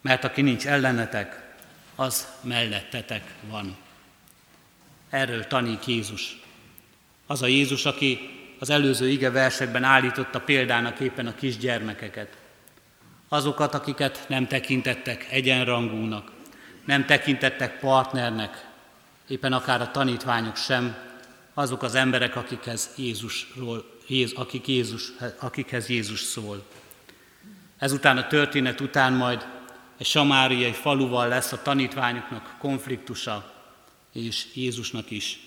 mert 0.01 0.23
aki 0.23 0.41
nincs 0.41 0.65
ellenetek, 0.65 1.55
az 1.95 2.27
mellettetek 2.41 3.33
van. 3.49 3.75
Erről 5.09 5.47
tanít 5.47 5.85
Jézus. 5.85 6.39
Az 7.27 7.41
a 7.41 7.47
Jézus, 7.47 7.85
aki 7.85 8.19
az 8.59 8.69
előző 8.69 9.09
ige 9.09 9.31
versekben 9.31 9.83
állította 9.83 10.39
példának 10.39 10.99
éppen 10.99 11.27
a 11.27 11.35
kisgyermekeket. 11.35 12.37
Azokat, 13.33 13.73
akiket 13.73 14.25
nem 14.27 14.47
tekintettek 14.47 15.27
egyenrangúnak, 15.29 16.31
nem 16.85 17.05
tekintettek 17.05 17.79
partnernek, 17.79 18.67
éppen 19.27 19.53
akár 19.53 19.81
a 19.81 19.91
tanítványok 19.91 20.55
sem, 20.55 20.95
azok 21.53 21.83
az 21.83 21.95
emberek, 21.95 22.35
akikhez 22.35 22.89
Jézusról, 22.97 23.85
akik 24.35 24.67
Jézus, 24.67 25.11
akikhez 25.39 25.89
Jézus 25.89 26.19
szól. 26.19 26.63
Ezután 27.77 28.17
a 28.17 28.27
történet 28.27 28.81
után 28.81 29.13
majd 29.13 29.47
egy 29.97 30.05
samáriai 30.05 30.73
faluval 30.73 31.27
lesz 31.27 31.51
a 31.51 31.61
tanítványoknak 31.61 32.55
konfliktusa, 32.59 33.53
és 34.13 34.45
Jézusnak 34.53 35.11
is. 35.11 35.39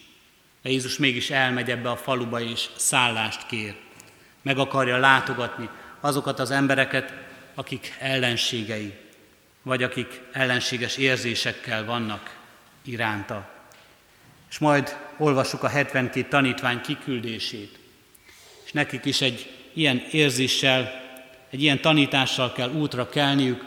De 0.63 0.71
Jézus 0.71 0.99
mégis 0.99 1.31
elmegy 1.31 1.71
ebbe 1.71 1.91
a 1.91 1.97
faluba 1.97 2.41
és 2.41 2.69
szállást 2.77 3.47
kér. 3.47 3.75
Meg 4.43 4.59
akarja 4.59 4.97
látogatni 4.97 5.69
azokat 6.01 6.39
az 6.39 6.51
embereket, 6.51 7.24
akik 7.55 7.95
ellenségei, 7.99 8.95
vagy 9.63 9.83
akik 9.83 10.21
ellenséges 10.33 10.97
érzésekkel 10.97 11.85
vannak 11.85 12.37
iránta. 12.83 13.51
És 14.51 14.59
majd 14.59 14.97
olvassuk 15.17 15.63
a 15.63 15.69
72 15.69 16.29
tanítvány 16.29 16.81
kiküldését, 16.81 17.79
és 18.65 18.73
nekik 18.73 19.05
is 19.05 19.21
egy 19.21 19.51
ilyen 19.73 20.07
érzéssel, 20.11 21.03
egy 21.51 21.63
ilyen 21.63 21.81
tanítással 21.81 22.53
kell 22.53 22.71
útra 22.71 23.09
kelniük, 23.09 23.65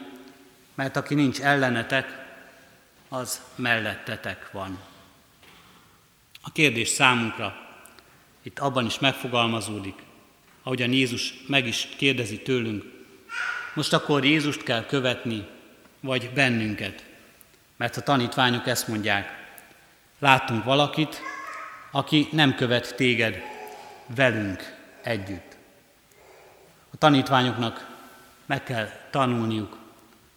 mert 0.76 0.96
aki 0.96 1.16
nincs 1.16 1.40
ellenetek, 1.40 2.26
az 3.10 3.42
mellettetek 3.56 4.52
van. 4.52 4.80
A 6.42 6.52
kérdés 6.52 6.88
számunkra 6.88 7.68
itt 8.42 8.60
abban 8.60 8.86
is 8.86 9.00
megfogalmazódik, 9.00 9.96
ahogyan 10.64 10.92
Jézus 10.92 11.34
meg 11.48 11.68
is 11.68 11.88
kérdezi 11.98 12.42
tőlünk, 12.42 12.97
most 13.78 13.94
akkor 13.94 14.26
Jézust 14.26 14.64
kell 14.64 14.86
követni, 14.86 15.48
vagy 16.00 16.30
bennünket? 16.34 17.06
Mert 17.76 17.98
a 17.98 18.02
tanítványok 18.02 18.68
ezt 18.68 18.88
mondják, 18.88 19.30
láttunk 20.20 20.64
valakit, 20.64 21.22
aki 21.92 22.28
nem 22.32 22.56
követ 22.56 22.96
téged 22.96 23.42
velünk 24.16 24.76
együtt. 25.02 25.58
A 26.94 26.98
tanítványoknak 26.98 27.88
meg 28.46 28.64
kell 28.64 28.90
tanulniuk, 29.10 29.78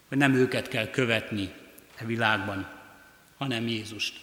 hogy 0.07 0.17
nem 0.17 0.33
őket 0.33 0.67
kell 0.67 0.89
követni 0.89 1.53
e 1.95 2.05
világban, 2.05 2.67
hanem 3.37 3.67
Jézust. 3.67 4.19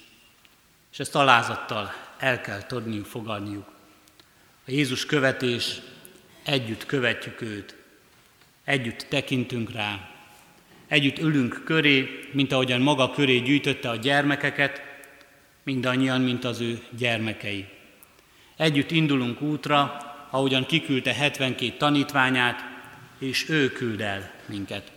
És 0.92 0.98
ezt 0.98 1.14
alázattal 1.14 1.92
el 2.18 2.40
kell 2.40 2.62
tudniuk 2.62 3.06
fogadniuk. 3.06 3.66
A 4.66 4.70
Jézus 4.70 5.06
követés, 5.06 5.80
együtt 6.44 6.86
követjük 6.86 7.40
őt, 7.40 7.77
együtt 8.68 9.06
tekintünk 9.08 9.72
rá, 9.72 10.08
együtt 10.86 11.18
ülünk 11.18 11.62
köré, 11.64 12.28
mint 12.32 12.52
ahogyan 12.52 12.80
maga 12.80 13.10
köré 13.10 13.38
gyűjtötte 13.38 13.88
a 13.90 13.96
gyermekeket, 13.96 14.82
mindannyian, 15.62 16.20
mint 16.20 16.44
az 16.44 16.60
ő 16.60 16.82
gyermekei. 16.96 17.68
Együtt 18.56 18.90
indulunk 18.90 19.40
útra, 19.40 19.96
ahogyan 20.30 20.66
kiküldte 20.66 21.14
72 21.14 21.76
tanítványát, 21.76 22.64
és 23.18 23.48
ő 23.48 23.72
küld 23.72 24.00
el 24.00 24.30
minket. 24.46 24.92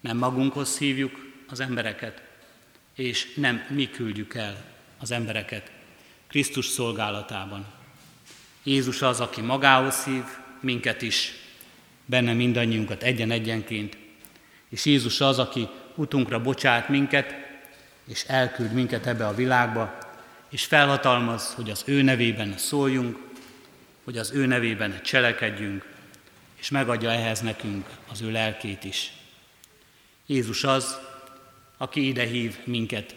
Nem 0.00 0.16
magunkhoz 0.16 0.78
hívjuk 0.78 1.32
az 1.48 1.60
embereket, 1.60 2.22
és 2.94 3.34
nem 3.34 3.64
mi 3.68 3.90
küldjük 3.90 4.34
el 4.34 4.64
az 4.98 5.10
embereket 5.10 5.70
Krisztus 6.26 6.66
szolgálatában. 6.66 7.66
Jézus 8.62 9.02
az, 9.02 9.20
aki 9.20 9.40
magához 9.40 10.04
hív 10.04 10.24
minket 10.60 11.02
is, 11.02 11.44
benne 12.06 12.32
mindannyiunkat 12.32 13.02
egyen-egyenként, 13.02 13.96
és 14.68 14.84
Jézus 14.84 15.20
az, 15.20 15.38
aki 15.38 15.68
utunkra 15.94 16.40
bocsát 16.40 16.88
minket, 16.88 17.34
és 18.08 18.24
elküld 18.24 18.72
minket 18.72 19.06
ebbe 19.06 19.26
a 19.26 19.34
világba, 19.34 19.98
és 20.50 20.64
felhatalmaz, 20.64 21.54
hogy 21.54 21.70
az 21.70 21.82
ő 21.86 22.02
nevében 22.02 22.58
szóljunk, 22.58 23.18
hogy 24.04 24.18
az 24.18 24.32
ő 24.32 24.46
nevében 24.46 25.00
cselekedjünk, 25.02 25.86
és 26.56 26.70
megadja 26.70 27.10
ehhez 27.10 27.40
nekünk 27.40 27.86
az 28.10 28.22
ő 28.22 28.30
lelkét 28.30 28.84
is. 28.84 29.12
Jézus 30.26 30.64
az, 30.64 30.98
aki 31.76 32.08
ide 32.08 32.24
hív 32.24 32.56
minket, 32.64 33.14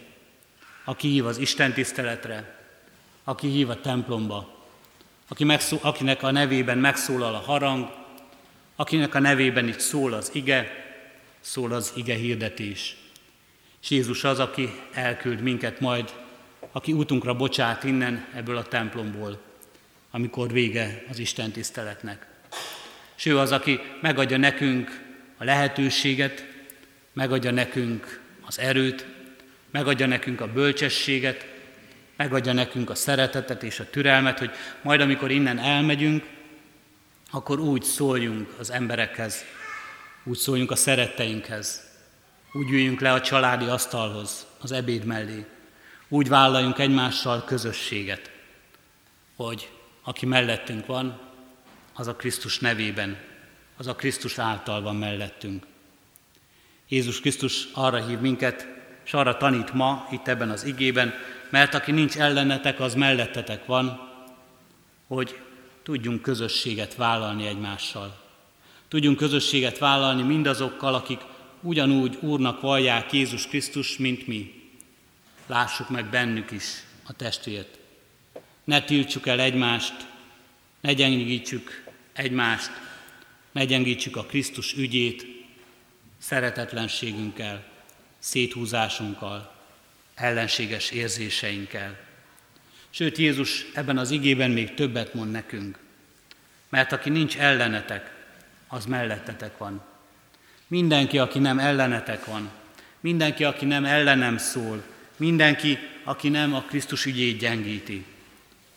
aki 0.84 1.08
hív 1.08 1.26
az 1.26 1.38
Isten 1.38 1.72
tiszteletre, 1.72 2.58
aki 3.24 3.48
hív 3.48 3.70
a 3.70 3.80
templomba, 3.80 4.66
aki 5.28 5.44
megszó, 5.44 5.78
akinek 5.80 6.22
a 6.22 6.30
nevében 6.30 6.78
megszólal 6.78 7.34
a 7.34 7.38
harang, 7.38 7.99
akinek 8.80 9.14
a 9.14 9.18
nevében 9.18 9.68
itt 9.68 9.80
szól 9.80 10.12
az 10.12 10.30
ige, 10.32 10.70
szól 11.40 11.72
az 11.72 11.92
ige 11.96 12.14
hirdetés. 12.14 12.96
És 13.82 13.90
Jézus 13.90 14.24
az, 14.24 14.38
aki 14.38 14.70
elküld 14.92 15.40
minket 15.40 15.80
majd, 15.80 16.12
aki 16.72 16.92
útunkra 16.92 17.34
bocsát 17.34 17.84
innen 17.84 18.26
ebből 18.34 18.56
a 18.56 18.62
templomból, 18.62 19.40
amikor 20.10 20.52
vége 20.52 21.04
az 21.10 21.18
Isten 21.18 21.50
tiszteletnek. 21.50 22.26
És 23.16 23.26
ő 23.26 23.38
az, 23.38 23.52
aki 23.52 23.80
megadja 24.00 24.36
nekünk 24.36 25.00
a 25.36 25.44
lehetőséget, 25.44 26.46
megadja 27.12 27.50
nekünk 27.50 28.20
az 28.46 28.58
erőt, 28.58 29.06
megadja 29.70 30.06
nekünk 30.06 30.40
a 30.40 30.52
bölcsességet, 30.52 31.46
megadja 32.16 32.52
nekünk 32.52 32.90
a 32.90 32.94
szeretetet 32.94 33.62
és 33.62 33.80
a 33.80 33.90
türelmet, 33.90 34.38
hogy 34.38 34.50
majd 34.82 35.00
amikor 35.00 35.30
innen 35.30 35.58
elmegyünk, 35.58 36.24
akkor 37.30 37.60
úgy 37.60 37.82
szóljunk 37.82 38.48
az 38.58 38.70
emberekhez, 38.70 39.44
úgy 40.24 40.36
szóljunk 40.36 40.70
a 40.70 40.76
szeretteinkhez, 40.76 41.88
úgy 42.52 42.70
üljünk 42.70 43.00
le 43.00 43.12
a 43.12 43.20
családi 43.20 43.64
asztalhoz, 43.64 44.46
az 44.60 44.72
ebéd 44.72 45.04
mellé, 45.04 45.46
úgy 46.08 46.28
vállaljunk 46.28 46.78
egymással 46.78 47.44
közösséget, 47.44 48.30
hogy 49.36 49.70
aki 50.02 50.26
mellettünk 50.26 50.86
van, 50.86 51.20
az 51.94 52.06
a 52.06 52.16
Krisztus 52.16 52.58
nevében, 52.58 53.18
az 53.76 53.86
a 53.86 53.94
Krisztus 53.94 54.38
által 54.38 54.82
van 54.82 54.96
mellettünk. 54.96 55.66
Jézus 56.88 57.20
Krisztus 57.20 57.68
arra 57.72 58.06
hív 58.06 58.18
minket, 58.18 58.66
és 59.04 59.14
arra 59.14 59.36
tanít 59.36 59.72
ma 59.72 60.06
itt 60.10 60.28
ebben 60.28 60.50
az 60.50 60.64
igében, 60.64 61.14
mert 61.50 61.74
aki 61.74 61.92
nincs 61.92 62.16
ellenetek, 62.16 62.80
az 62.80 62.94
mellettetek 62.94 63.66
van, 63.66 64.08
hogy 65.06 65.40
tudjunk 65.90 66.22
közösséget 66.22 66.94
vállalni 66.94 67.46
egymással. 67.46 68.20
Tudjunk 68.88 69.16
közösséget 69.16 69.78
vállalni 69.78 70.22
mindazokkal, 70.22 70.94
akik 70.94 71.20
ugyanúgy 71.60 72.18
Úrnak 72.20 72.60
vallják 72.60 73.12
Jézus 73.12 73.46
Krisztus, 73.46 73.96
mint 73.96 74.26
mi. 74.26 74.70
Lássuk 75.46 75.88
meg 75.88 76.10
bennük 76.10 76.50
is 76.50 76.64
a 77.06 77.12
testvért. 77.12 77.78
Ne 78.64 78.82
tiltsuk 78.82 79.26
el 79.26 79.40
egymást, 79.40 79.94
ne 80.80 80.92
gyengítsük 80.92 81.84
egymást, 82.12 82.70
ne 83.52 83.64
gyengítsük 83.64 84.16
a 84.16 84.24
Krisztus 84.24 84.74
ügyét 84.74 85.26
szeretetlenségünkkel, 86.18 87.64
széthúzásunkkal, 88.18 89.54
ellenséges 90.14 90.90
érzéseinkkel. 90.90 92.09
Sőt, 92.90 93.18
Jézus 93.18 93.66
ebben 93.74 93.98
az 93.98 94.10
igében 94.10 94.50
még 94.50 94.74
többet 94.74 95.14
mond 95.14 95.30
nekünk, 95.30 95.78
mert 96.68 96.92
aki 96.92 97.10
nincs 97.10 97.38
ellenetek, 97.38 98.14
az 98.68 98.86
mellettetek 98.86 99.58
van. 99.58 99.82
Mindenki, 100.66 101.18
aki 101.18 101.38
nem 101.38 101.58
ellenetek 101.58 102.24
van, 102.24 102.50
mindenki, 103.00 103.44
aki 103.44 103.64
nem 103.64 103.84
ellenem 103.84 104.38
szól, 104.38 104.82
mindenki, 105.16 105.78
aki 106.04 106.28
nem 106.28 106.54
a 106.54 106.62
Krisztus 106.62 107.04
ügyét 107.04 107.38
gyengíti, 107.38 108.04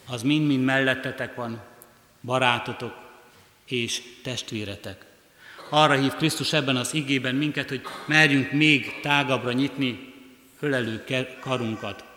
az 0.06 0.22
mind-mind 0.22 0.64
mellettetek 0.64 1.36
van, 1.36 1.62
barátotok 2.22 2.94
és 3.66 4.02
testvéretek. 4.24 5.06
Arra 5.70 6.00
hív 6.00 6.14
Krisztus 6.14 6.54
ebben 6.54 6.76
az 6.76 6.94
igében 6.94 7.36
minket, 7.36 7.70
hogy 7.70 7.82
merjünk 8.06 8.52
még 8.52 9.00
tágabbra 9.02 9.52
nyitni 9.52 10.14
ölelő 10.60 11.04
karunkat. 11.40 12.13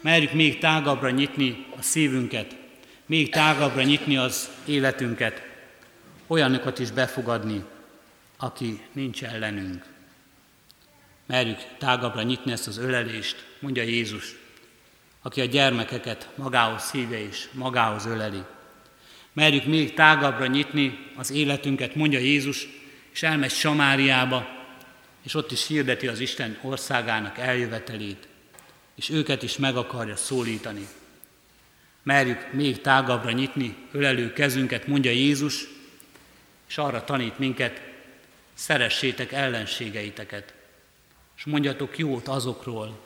Merjük 0.00 0.32
még 0.32 0.58
tágabbra 0.58 1.10
nyitni 1.10 1.66
a 1.78 1.82
szívünket, 1.82 2.56
még 3.06 3.30
tágabbra 3.30 3.82
nyitni 3.82 4.16
az 4.16 4.50
életünket, 4.64 5.42
olyanokat 6.26 6.78
is 6.78 6.90
befogadni, 6.90 7.64
aki 8.36 8.80
nincs 8.92 9.24
ellenünk. 9.24 9.84
Merjük 11.26 11.58
tágabbra 11.78 12.22
nyitni 12.22 12.52
ezt 12.52 12.66
az 12.66 12.78
ölelést, 12.78 13.46
mondja 13.58 13.82
Jézus, 13.82 14.34
aki 15.22 15.40
a 15.40 15.44
gyermekeket 15.44 16.28
magához 16.34 16.82
szíve 16.82 17.22
és 17.22 17.48
magához 17.52 18.06
öleli. 18.06 18.42
Merjük 19.32 19.64
még 19.64 19.94
tágabbra 19.94 20.46
nyitni 20.46 20.98
az 21.16 21.30
életünket, 21.30 21.94
mondja 21.94 22.18
Jézus, 22.18 22.66
és 23.12 23.22
elmegy 23.22 23.50
Samáriába, 23.50 24.48
és 25.22 25.34
ott 25.34 25.52
is 25.52 25.66
hirdeti 25.66 26.08
az 26.08 26.20
Isten 26.20 26.58
országának 26.62 27.38
eljövetelét, 27.38 28.28
és 29.00 29.08
őket 29.08 29.42
is 29.42 29.56
meg 29.56 29.76
akarja 29.76 30.16
szólítani. 30.16 30.88
Merjük 32.02 32.52
még 32.52 32.80
tágabbra 32.80 33.30
nyitni 33.30 33.76
ölelő 33.92 34.32
kezünket, 34.32 34.86
mondja 34.86 35.10
Jézus, 35.10 35.64
és 36.68 36.78
arra 36.78 37.04
tanít 37.04 37.38
minket, 37.38 37.80
szeressétek 38.54 39.32
ellenségeiteket, 39.32 40.54
és 41.36 41.44
mondjatok 41.44 41.98
jót 41.98 42.28
azokról, 42.28 43.00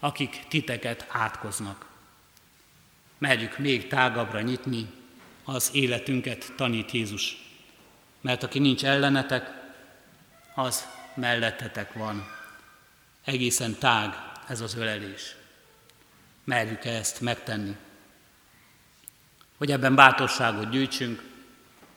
akik 0.00 0.40
titeket 0.48 1.06
átkoznak. 1.08 1.86
Merjük 3.18 3.58
még 3.58 3.88
tágabbra 3.88 4.40
nyitni 4.40 4.86
az 5.44 5.70
életünket, 5.72 6.52
tanít 6.56 6.90
Jézus. 6.90 7.36
Mert 8.20 8.42
aki 8.42 8.58
nincs 8.58 8.84
ellenetek, 8.84 9.50
az 10.54 10.86
mellettetek 11.14 11.92
van. 11.92 12.28
Egészen 13.24 13.74
tág 13.78 14.34
ez 14.46 14.60
az 14.60 14.74
ölelés. 14.74 15.36
Merjük 16.44 16.84
-e 16.84 16.90
ezt 16.90 17.20
megtenni? 17.20 17.76
hogy 19.56 19.70
ebben 19.70 19.94
bátorságot 19.94 20.70
gyűjtsünk, 20.70 21.22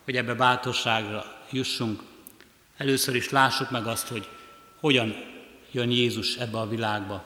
hogy 0.04 0.16
ebbe 0.16 0.34
bátorságra 0.34 1.26
jussunk. 1.52 2.02
Először 2.78 3.16
is 3.16 3.30
lássuk 3.30 3.70
meg 3.70 3.88
azt, 3.88 4.08
hogy 4.08 4.30
hogyan 4.80 5.16
jön 5.72 5.90
Jézus 5.90 6.36
ebbe 6.36 6.58
a 6.58 6.68
világba. 6.68 7.26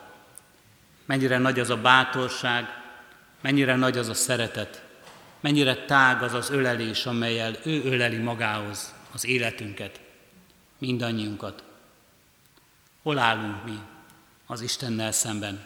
Mennyire 1.06 1.38
nagy 1.38 1.60
az 1.60 1.70
a 1.70 1.78
bátorság, 1.78 2.66
mennyire 3.42 3.76
nagy 3.76 3.98
az 3.98 4.08
a 4.08 4.14
szeretet, 4.14 4.84
mennyire 5.40 5.86
tág 5.86 6.22
az 6.22 6.34
az 6.34 6.50
ölelés, 6.50 7.06
amelyel 7.06 7.56
ő 7.64 7.84
öleli 7.84 8.18
magához 8.18 8.94
az 9.14 9.26
életünket, 9.26 10.00
mindannyiunkat. 10.78 11.64
Hol 13.02 13.18
állunk 13.18 13.64
mi 13.64 13.80
az 14.46 14.62
Istennel 14.62 15.12
szemben? 15.12 15.66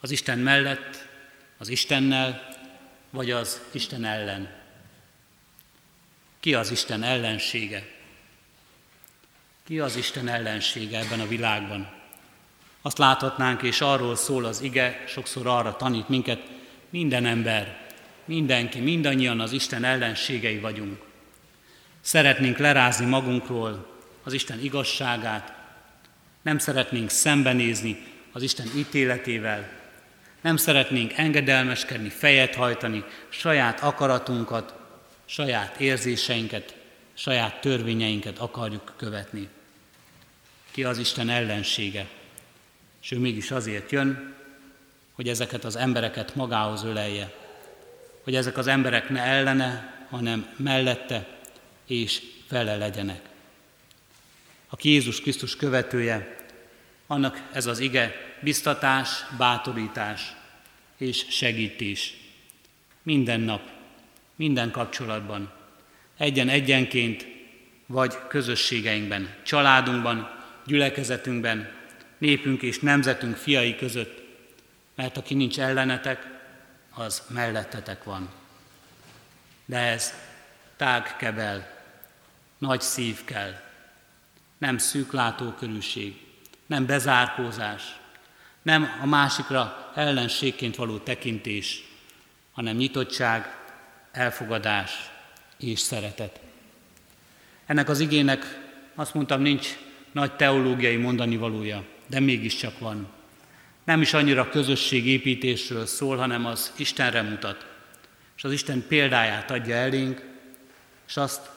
Az 0.00 0.10
Isten 0.10 0.38
mellett, 0.38 1.08
az 1.58 1.68
Istennel, 1.68 2.48
vagy 3.10 3.30
az 3.30 3.60
Isten 3.70 4.04
ellen? 4.04 4.48
Ki 6.40 6.54
az 6.54 6.70
Isten 6.70 7.02
ellensége? 7.02 7.88
Ki 9.64 9.80
az 9.80 9.96
Isten 9.96 10.28
ellensége 10.28 10.98
ebben 10.98 11.20
a 11.20 11.26
világban? 11.26 11.94
Azt 12.82 12.98
láthatnánk, 12.98 13.62
és 13.62 13.80
arról 13.80 14.16
szól 14.16 14.44
az 14.44 14.60
ige, 14.60 15.04
sokszor 15.08 15.46
arra 15.46 15.76
tanít 15.76 16.08
minket, 16.08 16.42
minden 16.90 17.26
ember, 17.26 17.86
mindenki, 18.24 18.80
mindannyian 18.80 19.40
az 19.40 19.52
Isten 19.52 19.84
ellenségei 19.84 20.58
vagyunk. 20.58 21.02
Szeretnénk 22.00 22.58
lerázni 22.58 23.06
magunkról 23.06 23.94
az 24.22 24.32
Isten 24.32 24.62
igazságát, 24.62 25.55
nem 26.46 26.58
szeretnénk 26.58 27.10
szembenézni 27.10 28.06
az 28.32 28.42
Isten 28.42 28.66
ítéletével, 28.76 29.68
nem 30.40 30.56
szeretnénk 30.56 31.12
engedelmeskedni, 31.12 32.08
fejet 32.08 32.54
hajtani, 32.54 33.04
saját 33.28 33.80
akaratunkat, 33.80 34.74
saját 35.24 35.80
érzéseinket, 35.80 36.76
saját 37.14 37.60
törvényeinket 37.60 38.38
akarjuk 38.38 38.92
követni. 38.96 39.48
Ki 40.70 40.84
az 40.84 40.98
Isten 40.98 41.28
ellensége? 41.28 42.08
És 43.02 43.10
ő 43.10 43.18
mégis 43.18 43.50
azért 43.50 43.90
jön, 43.90 44.34
hogy 45.12 45.28
ezeket 45.28 45.64
az 45.64 45.76
embereket 45.76 46.34
magához 46.34 46.84
ölelje, 46.84 47.32
hogy 48.22 48.34
ezek 48.34 48.56
az 48.56 48.66
emberek 48.66 49.08
ne 49.08 49.22
ellene, 49.22 50.04
hanem 50.10 50.54
mellette 50.56 51.26
és 51.86 52.22
fele 52.48 52.76
legyenek. 52.76 53.20
Aki 54.68 54.88
Jézus 54.88 55.20
Krisztus 55.20 55.56
követője, 55.56 56.35
annak 57.06 57.48
ez 57.52 57.66
az 57.66 57.78
ige 57.78 58.34
biztatás, 58.40 59.08
bátorítás 59.38 60.32
és 60.96 61.26
segítés. 61.28 62.16
Minden 63.02 63.40
nap, 63.40 63.62
minden 64.36 64.70
kapcsolatban, 64.70 65.52
egyen-egyenként, 66.16 67.26
vagy 67.86 68.14
közösségeinkben, 68.28 69.34
családunkban, 69.42 70.30
gyülekezetünkben, 70.66 71.72
népünk 72.18 72.62
és 72.62 72.78
nemzetünk 72.78 73.36
fiai 73.36 73.76
között, 73.76 74.22
mert 74.94 75.16
aki 75.16 75.34
nincs 75.34 75.60
ellenetek, 75.60 76.34
az 76.94 77.22
mellettetek 77.28 78.04
van. 78.04 78.28
De 79.64 79.78
ez 79.78 80.12
tág 80.76 81.16
kebel, 81.16 81.84
nagy 82.58 82.80
szív 82.80 83.24
kell, 83.24 83.60
nem 84.58 84.78
szűklátókörűség, 84.78 86.25
nem 86.66 86.86
bezárkózás, 86.86 87.82
nem 88.62 88.98
a 89.02 89.06
másikra 89.06 89.92
ellenségként 89.94 90.76
való 90.76 90.98
tekintés, 90.98 91.84
hanem 92.52 92.76
nyitottság, 92.76 93.56
elfogadás 94.12 95.10
és 95.58 95.78
szeretet. 95.80 96.40
Ennek 97.66 97.88
az 97.88 98.00
igének 98.00 98.60
azt 98.94 99.14
mondtam, 99.14 99.40
nincs 99.40 99.68
nagy 100.12 100.32
teológiai 100.32 100.96
mondani 100.96 101.36
valója, 101.36 101.84
de 102.06 102.20
mégiscsak 102.20 102.78
van. 102.78 103.08
Nem 103.84 104.00
is 104.00 104.14
annyira 104.14 104.48
közösségépítésről 104.48 105.86
szól, 105.86 106.16
hanem 106.16 106.46
az 106.46 106.72
Istenre 106.76 107.22
mutat, 107.22 107.66
és 108.36 108.44
az 108.44 108.52
Isten 108.52 108.84
példáját 108.88 109.50
adja 109.50 109.74
elénk, 109.74 110.24
és 111.08 111.16
azt, 111.16 111.50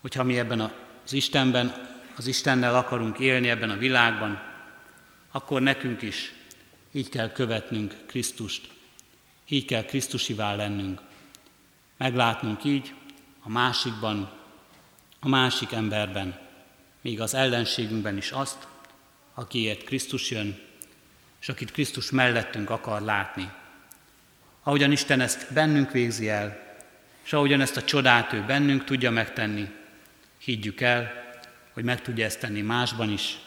hogyha 0.00 0.22
mi 0.22 0.38
ebben 0.38 0.60
az 1.04 1.12
Istenben, 1.12 1.93
az 2.16 2.26
Istennel 2.26 2.76
akarunk 2.76 3.18
élni 3.18 3.48
ebben 3.48 3.70
a 3.70 3.76
világban, 3.76 4.42
akkor 5.30 5.60
nekünk 5.60 6.02
is 6.02 6.32
így 6.92 7.08
kell 7.08 7.32
követnünk 7.32 7.96
Krisztust, 8.06 8.68
így 9.48 9.64
kell 9.64 9.84
Krisztusivá 9.84 10.54
lennünk. 10.54 11.00
Meglátnunk 11.96 12.64
így 12.64 12.94
a 13.42 13.48
másikban, 13.48 14.32
a 15.20 15.28
másik 15.28 15.72
emberben, 15.72 16.38
még 17.00 17.20
az 17.20 17.34
ellenségünkben 17.34 18.16
is 18.16 18.30
azt, 18.30 18.66
akiért 19.34 19.84
Krisztus 19.84 20.30
jön, 20.30 20.58
és 21.40 21.48
akit 21.48 21.70
Krisztus 21.70 22.10
mellettünk 22.10 22.70
akar 22.70 23.02
látni. 23.02 23.52
Ahogyan 24.62 24.92
Isten 24.92 25.20
ezt 25.20 25.52
bennünk 25.52 25.90
végzi 25.90 26.28
el, 26.28 26.78
és 27.24 27.32
ahogyan 27.32 27.60
ezt 27.60 27.76
a 27.76 27.84
csodát 27.84 28.32
ő 28.32 28.44
bennünk 28.46 28.84
tudja 28.84 29.10
megtenni, 29.10 29.68
higgyük 30.38 30.80
el, 30.80 31.23
hogy 31.74 31.84
meg 31.84 32.02
tudja 32.02 32.24
ezt 32.24 32.40
tenni 32.40 32.60
másban 32.60 33.10
is, 33.10 33.38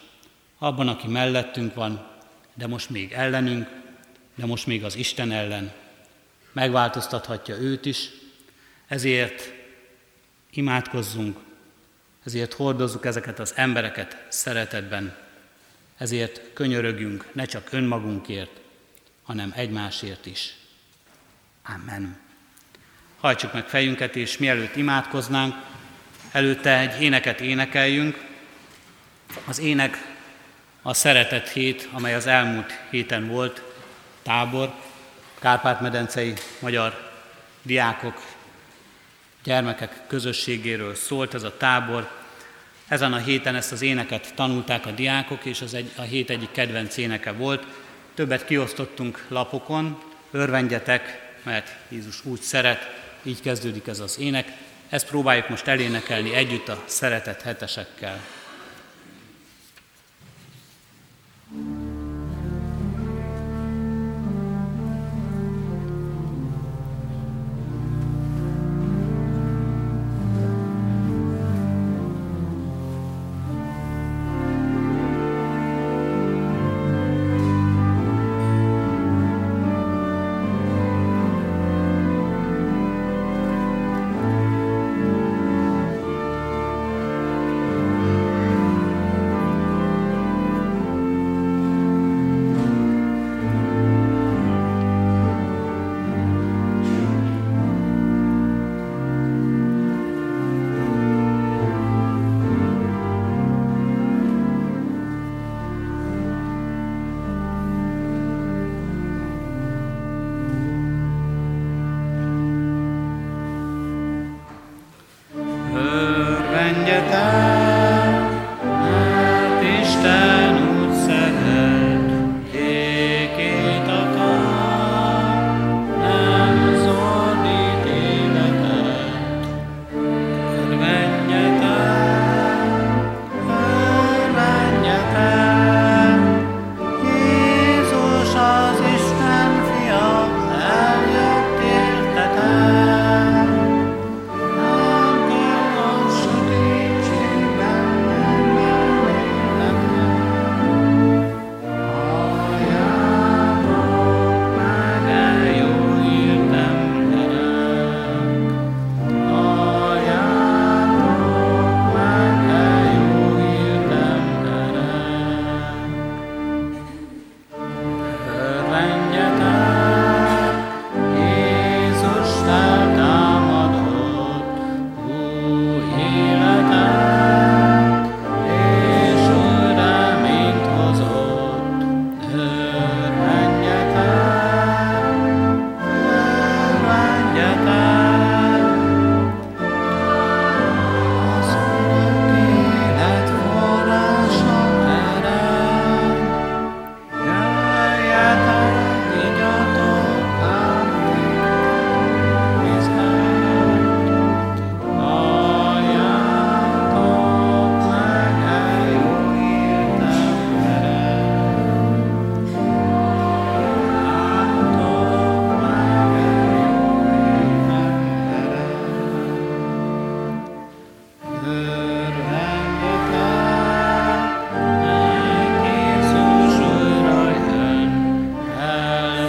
abban, 0.58 0.88
aki 0.88 1.08
mellettünk 1.08 1.74
van, 1.74 2.08
de 2.54 2.68
most 2.68 2.90
még 2.90 3.12
ellenünk, 3.12 3.70
de 4.36 4.46
most 4.46 4.66
még 4.66 4.84
az 4.84 4.96
Isten 4.96 5.32
ellen. 5.32 5.72
Megváltoztathatja 6.52 7.56
őt 7.56 7.86
is, 7.86 8.10
ezért 8.88 9.54
imádkozzunk, 10.50 11.38
ezért 12.24 12.54
hordozzuk 12.54 13.06
ezeket 13.06 13.40
az 13.40 13.54
embereket 13.56 14.26
szeretetben, 14.30 15.16
ezért 15.98 16.42
könyörögjünk 16.54 17.26
ne 17.34 17.46
csak 17.46 17.68
önmagunkért, 17.72 18.62
hanem 19.24 19.54
egymásért 19.56 20.26
is. 20.26 20.56
Amen. 21.64 22.20
Hajtsuk 23.20 23.54
meg 23.54 23.68
fejünket, 23.68 24.16
és 24.16 24.38
mielőtt 24.38 24.76
imádkoznánk, 24.76 25.56
előtte 26.38 26.78
egy 26.80 27.02
éneket 27.02 27.42
énekeljünk. 27.42 28.26
Az 29.46 29.60
ének 29.60 29.98
a 30.82 30.94
Szeretet 30.94 31.50
hét, 31.50 31.90
amely 31.92 32.14
az 32.14 32.28
elmúlt 32.28 32.80
héten 32.90 33.28
volt, 33.28 33.62
tábor, 34.24 34.74
Kárpát-medencei 35.40 36.34
magyar 36.60 37.12
diákok, 37.62 38.22
gyermekek 39.44 40.02
közösségéről 40.08 40.96
szólt 40.96 41.34
ez 41.34 41.44
a 41.44 41.58
tábor. 41.58 42.10
Ezen 42.88 43.14
a 43.14 43.18
héten 43.18 43.56
ezt 43.56 43.72
az 43.72 43.82
éneket 43.82 44.34
tanulták 44.36 44.86
a 44.86 44.92
diákok, 44.92 45.46
és 45.46 45.62
az 45.62 45.74
egy, 45.74 45.92
a 45.96 46.02
hét 46.02 46.30
egyik 46.30 46.52
kedvenc 46.52 46.98
éneke 46.98 47.32
volt. 47.32 47.66
Többet 48.14 48.46
kiosztottunk 48.46 49.26
lapokon, 49.28 50.02
örvendjetek, 50.32 51.32
mert 51.44 51.76
Jézus 51.90 52.26
úgy 52.26 52.42
szeret, 52.42 52.90
így 53.24 53.42
kezdődik 53.42 53.88
ez 53.88 54.00
az 54.00 54.20
ének. 54.20 54.52
Ezt 54.90 55.08
próbáljuk 55.08 55.50
most 55.50 55.68
elénekelni 55.68 56.34
együtt 56.34 56.68
a 56.68 56.84
szeretet 56.86 57.42
hetesekkel. 57.42 58.20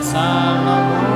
Salam. 0.08 1.07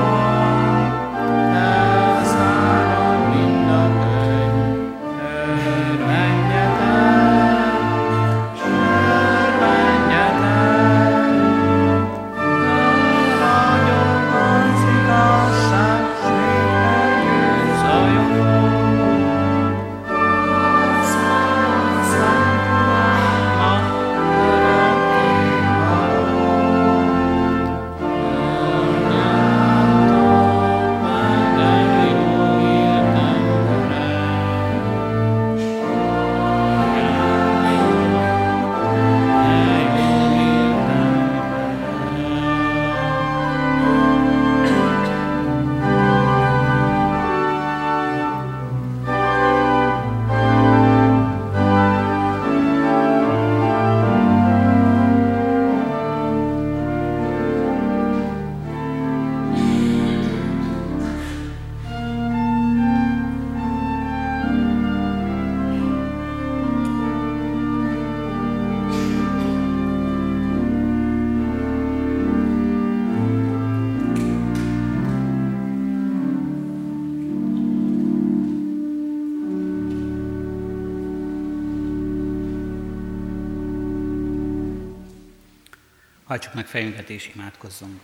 Hajtsuk 86.33 86.55
meg 86.55 86.67
fejünket 86.67 87.11
és 87.11 87.31
imádkozzunk. 87.35 88.01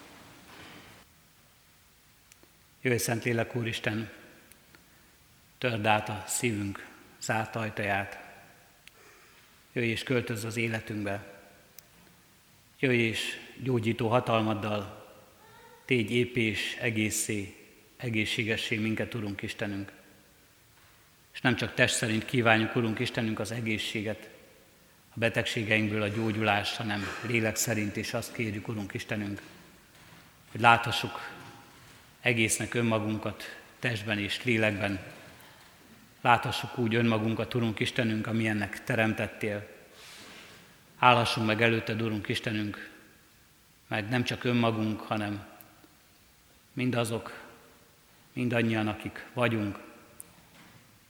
Jöjj, 2.80 2.96
Szentlélek 2.96 3.56
Úristen, 3.56 4.10
törd 5.58 5.86
át 5.86 6.08
a 6.08 6.24
szívünk 6.26 6.86
zárt 7.20 7.56
ajtaját. 7.56 8.18
Jöjj 9.72 9.86
és 9.86 10.02
költözz 10.02 10.44
az 10.44 10.56
életünkbe. 10.56 11.40
Jöjj 12.78 12.98
és 12.98 13.40
gyógyító 13.62 14.08
hatalmaddal 14.08 15.12
tégy 15.84 16.10
ép 16.10 16.36
és 16.36 16.76
egészé, 16.80 17.54
egészségessé 17.96 18.76
minket, 18.76 19.14
Urunk 19.14 19.42
Istenünk. 19.42 19.92
És 21.32 21.40
nem 21.40 21.56
csak 21.56 21.74
test 21.74 21.94
szerint 21.94 22.24
kívánjuk, 22.24 22.76
Urunk 22.76 22.98
Istenünk, 22.98 23.38
az 23.38 23.50
egészséget, 23.50 24.28
betegségeinkből 25.18 26.02
a 26.02 26.08
gyógyulást, 26.08 26.76
hanem 26.76 27.06
lélek 27.26 27.56
szerint 27.56 27.96
is 27.96 28.14
azt 28.14 28.32
kérjük, 28.32 28.68
Urunk 28.68 28.94
Istenünk, 28.94 29.42
hogy 30.50 30.60
láthassuk 30.60 31.30
egésznek 32.20 32.74
önmagunkat 32.74 33.56
testben 33.78 34.18
és 34.18 34.44
lélekben. 34.44 35.00
Láthassuk 36.20 36.78
úgy 36.78 36.94
önmagunkat, 36.94 37.54
Urunk 37.54 37.80
Istenünk, 37.80 38.26
amilyennek 38.26 38.84
teremtettél. 38.84 39.68
Állhassunk 40.98 41.46
meg 41.46 41.62
előtted, 41.62 42.02
Urunk 42.02 42.28
Istenünk, 42.28 42.90
mert 43.86 44.08
nem 44.08 44.24
csak 44.24 44.44
önmagunk, 44.44 45.00
hanem 45.00 45.46
mindazok, 46.72 47.46
mindannyian, 48.32 48.88
akik 48.88 49.26
vagyunk, 49.32 49.78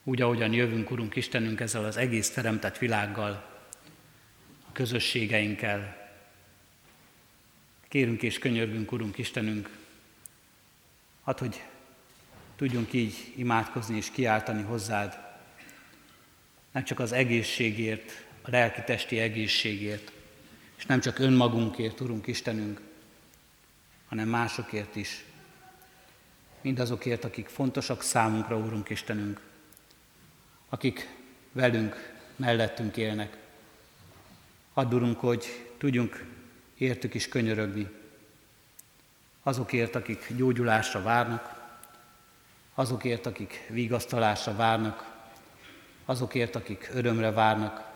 úgy, 0.05 0.23
ahogyan 0.23 0.53
jövünk, 0.53 0.91
Urunk 0.91 1.17
Istenünk, 1.17 1.61
ezzel 1.61 1.85
az 1.85 1.97
egész 1.97 2.31
teremtett 2.31 2.79
világgal, 2.79 3.48
közösségeinkkel. 4.79 6.11
Kérünk 7.89 8.23
és 8.23 8.39
könyörgünk, 8.39 8.93
Urunk 8.93 9.19
Istenünk, 9.19 9.71
hát, 11.25 11.39
hogy 11.39 11.63
tudjunk 12.57 12.93
így 12.93 13.33
imádkozni 13.37 13.97
és 13.97 14.11
kiáltani 14.11 14.63
hozzád, 14.63 15.19
nem 16.73 16.85
csak 16.85 17.01
az 17.01 17.13
egészségért, 17.13 18.27
a 18.43 18.51
lelki-testi 18.51 19.19
egészségért, 19.19 20.13
és 20.77 20.87
nem 20.87 21.01
csak 21.01 21.19
önmagunkért, 21.19 22.01
Urunk 22.01 22.27
Istenünk, 22.27 22.81
hanem 24.09 24.29
másokért 24.29 24.97
is. 24.97 25.25
Mindazokért, 26.61 27.25
akik 27.25 27.49
fontosak 27.49 28.03
számunkra, 28.03 28.57
Urunk 28.57 28.89
Istenünk, 28.89 29.41
akik 30.69 31.09
velünk, 31.53 32.15
mellettünk 32.37 32.97
élnek, 32.97 33.47
Add, 34.79 34.95
Urunk, 34.95 35.21
hogy 35.21 35.67
tudjunk 35.79 36.25
értük 36.77 37.15
is 37.15 37.29
könyörögni. 37.29 37.89
Azokért, 39.43 39.95
akik 39.95 40.33
gyógyulásra 40.37 41.03
várnak, 41.03 41.73
azokért, 42.75 43.27
akik 43.27 43.67
vigasztalásra 43.69 44.55
várnak, 44.55 45.17
azokért, 46.05 46.57
akik 46.57 46.91
örömre 46.93 47.31
várnak, 47.31 47.91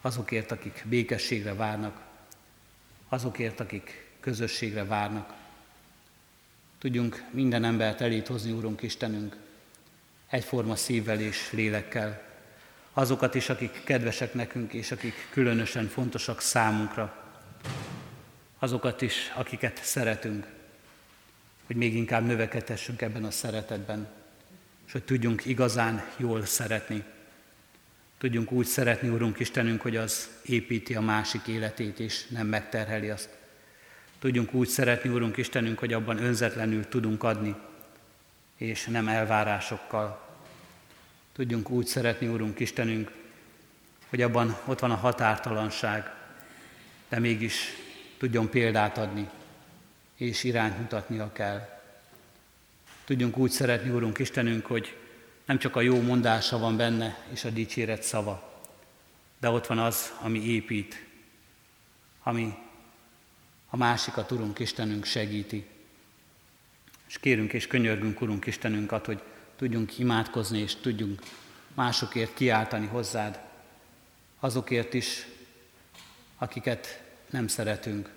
azokért, 0.00 0.50
akik 0.50 0.84
békességre 0.88 1.54
várnak, 1.54 2.00
azokért, 3.08 3.60
akik 3.60 4.06
közösségre 4.20 4.84
várnak. 4.84 5.34
Tudjunk 6.78 7.24
minden 7.30 7.64
embert 7.64 8.00
elét 8.00 8.26
hozni, 8.26 8.52
Úrunk 8.52 8.82
Istenünk, 8.82 9.36
egyforma 10.28 10.76
szívvel 10.76 11.20
és 11.20 11.52
lélekkel, 11.52 12.27
azokat 12.92 13.34
is, 13.34 13.48
akik 13.48 13.84
kedvesek 13.84 14.34
nekünk, 14.34 14.72
és 14.72 14.90
akik 14.90 15.28
különösen 15.30 15.88
fontosak 15.88 16.40
számunkra, 16.40 17.24
azokat 18.58 19.02
is, 19.02 19.32
akiket 19.34 19.84
szeretünk, 19.84 20.46
hogy 21.66 21.76
még 21.76 21.94
inkább 21.94 22.24
növekedhessünk 22.24 23.02
ebben 23.02 23.24
a 23.24 23.30
szeretetben, 23.30 24.08
és 24.86 24.92
hogy 24.92 25.04
tudjunk 25.04 25.44
igazán 25.44 26.04
jól 26.16 26.44
szeretni. 26.44 27.04
Tudjunk 28.18 28.52
úgy 28.52 28.66
szeretni, 28.66 29.08
Urunk 29.08 29.38
Istenünk, 29.38 29.80
hogy 29.80 29.96
az 29.96 30.28
építi 30.42 30.94
a 30.94 31.00
másik 31.00 31.46
életét, 31.46 31.98
és 31.98 32.26
nem 32.26 32.46
megterheli 32.46 33.10
azt. 33.10 33.28
Tudjunk 34.18 34.54
úgy 34.54 34.68
szeretni, 34.68 35.10
Urunk 35.10 35.36
Istenünk, 35.36 35.78
hogy 35.78 35.92
abban 35.92 36.22
önzetlenül 36.22 36.88
tudunk 36.88 37.22
adni, 37.22 37.54
és 38.56 38.84
nem 38.84 39.08
elvárásokkal, 39.08 40.27
Tudjunk 41.38 41.70
úgy 41.70 41.86
szeretni, 41.86 42.28
Úrunk 42.28 42.60
Istenünk, 42.60 43.12
hogy 44.08 44.22
abban 44.22 44.56
ott 44.64 44.78
van 44.78 44.90
a 44.90 44.94
határtalanság, 44.94 46.14
de 47.08 47.18
mégis 47.18 47.68
tudjon 48.16 48.48
példát 48.48 48.98
adni, 48.98 49.28
és 50.16 50.44
irányt 50.44 50.78
mutatnia 50.78 51.32
kell. 51.32 51.80
Tudjunk 53.04 53.36
úgy 53.36 53.50
szeretni, 53.50 53.90
Úrunk 53.90 54.18
Istenünk, 54.18 54.66
hogy 54.66 54.96
nem 55.44 55.58
csak 55.58 55.76
a 55.76 55.80
jó 55.80 56.00
mondása 56.00 56.58
van 56.58 56.76
benne, 56.76 57.18
és 57.32 57.44
a 57.44 57.50
dicséret 57.50 58.02
szava, 58.02 58.62
de 59.40 59.50
ott 59.50 59.66
van 59.66 59.78
az, 59.78 60.12
ami 60.20 60.44
épít, 60.44 61.04
ami 62.22 62.54
a 63.70 63.76
másikat, 63.76 64.30
Urunk 64.30 64.58
Istenünk 64.58 65.04
segíti. 65.04 65.66
És 67.08 67.18
kérünk 67.18 67.52
és 67.52 67.66
könyörgünk, 67.66 68.20
Urunk 68.20 68.46
Istenünket, 68.46 69.06
hogy 69.06 69.22
tudjunk 69.58 69.98
imádkozni, 69.98 70.58
és 70.58 70.74
tudjunk 70.74 71.22
másokért 71.74 72.34
kiáltani 72.34 72.86
hozzád, 72.86 73.40
azokért 74.40 74.94
is, 74.94 75.26
akiket 76.38 77.02
nem 77.30 77.48
szeretünk, 77.48 78.10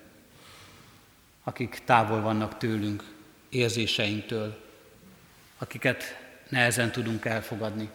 akik 1.42 1.82
távol 1.84 2.20
vannak 2.20 2.58
tőlünk, 2.58 3.04
érzéseinktől, 3.48 4.60
akiket 5.58 6.18
nehezen 6.48 6.92
tudunk 6.92 7.24
elfogadni, 7.24 7.90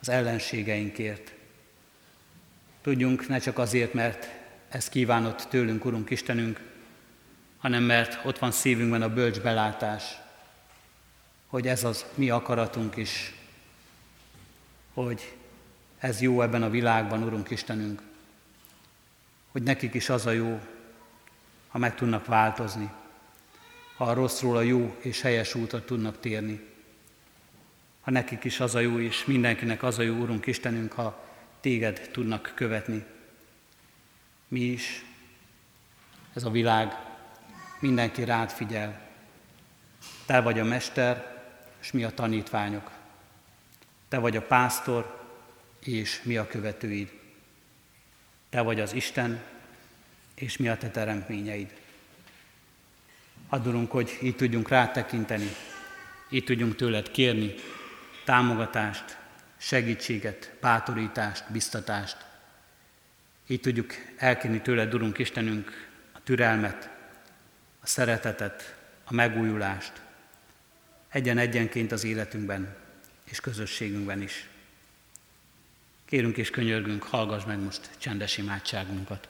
az 0.00 0.08
ellenségeinkért. 0.08 1.32
Tudjunk 2.82 3.28
ne 3.28 3.38
csak 3.38 3.58
azért, 3.58 3.92
mert 3.92 4.28
ezt 4.68 4.88
kívánott 4.88 5.46
tőlünk, 5.48 5.84
Urunk 5.84 6.10
Istenünk, 6.10 6.60
hanem 7.58 7.82
mert 7.82 8.24
ott 8.24 8.38
van 8.38 8.50
szívünkben 8.50 9.02
a 9.02 9.14
bölcs 9.14 9.40
belátás, 9.40 10.22
hogy 11.54 11.66
ez 11.66 11.84
az 11.84 12.04
mi 12.14 12.30
akaratunk 12.30 12.96
is, 12.96 13.34
hogy 14.94 15.36
ez 15.98 16.20
jó 16.20 16.42
ebben 16.42 16.62
a 16.62 16.70
világban, 16.70 17.22
Urunk 17.22 17.50
Istenünk, 17.50 18.02
hogy 19.52 19.62
nekik 19.62 19.94
is 19.94 20.08
az 20.08 20.26
a 20.26 20.30
jó, 20.30 20.60
ha 21.68 21.78
meg 21.78 21.94
tudnak 21.94 22.26
változni, 22.26 22.90
ha 23.96 24.04
a 24.04 24.14
rosszról 24.14 24.56
a 24.56 24.60
jó 24.60 24.96
és 24.98 25.20
helyes 25.20 25.54
útra 25.54 25.84
tudnak 25.84 26.20
térni. 26.20 26.60
Ha 28.00 28.10
nekik 28.10 28.44
is 28.44 28.60
az 28.60 28.74
a 28.74 28.80
jó, 28.80 28.98
és 28.98 29.24
mindenkinek 29.24 29.82
az 29.82 29.98
a 29.98 30.02
jó, 30.02 30.14
Úrunk 30.14 30.46
Istenünk, 30.46 30.92
ha 30.92 31.24
téged 31.60 32.08
tudnak 32.12 32.52
követni. 32.54 33.04
Mi 34.48 34.60
is, 34.60 35.04
ez 36.32 36.44
a 36.44 36.50
világ, 36.50 36.96
mindenki 37.80 38.24
rád 38.24 38.50
figyel. 38.50 39.00
Te 40.26 40.40
vagy 40.40 40.58
a 40.58 40.64
mester, 40.64 41.32
és 41.84 41.92
mi 41.92 42.04
a 42.04 42.10
tanítványok. 42.10 42.90
Te 44.08 44.18
vagy 44.18 44.36
a 44.36 44.42
pásztor, 44.42 45.28
és 45.82 46.22
mi 46.22 46.36
a 46.36 46.46
követőid. 46.46 47.12
Te 48.48 48.60
vagy 48.60 48.80
az 48.80 48.92
Isten, 48.92 49.42
és 50.34 50.56
mi 50.56 50.68
a 50.68 50.76
te 50.76 50.90
teremtményeid. 50.90 51.72
Adulunk, 53.48 53.90
hogy 53.90 54.18
így 54.22 54.36
tudjunk 54.36 54.68
rátekinteni, 54.68 55.48
így 56.28 56.44
tudjunk 56.44 56.76
tőled 56.76 57.10
kérni 57.10 57.54
támogatást, 58.24 59.18
segítséget, 59.56 60.52
bátorítást, 60.60 61.52
biztatást. 61.52 62.16
Így 63.46 63.60
tudjuk 63.60 63.92
elkérni 64.16 64.60
tőled, 64.60 64.94
Urunk 64.94 65.18
Istenünk, 65.18 65.88
a 66.12 66.22
türelmet, 66.22 66.90
a 67.80 67.86
szeretetet, 67.86 68.76
a 69.04 69.12
megújulást, 69.12 70.03
egyen-egyenként 71.14 71.92
az 71.92 72.04
életünkben 72.04 72.76
és 73.24 73.40
közösségünkben 73.40 74.22
is. 74.22 74.48
Kérünk 76.04 76.36
és 76.36 76.50
könyörgünk, 76.50 77.02
hallgass 77.02 77.44
meg 77.44 77.62
most 77.62 77.90
csendes 77.98 78.38
imádságunkat. 78.38 79.28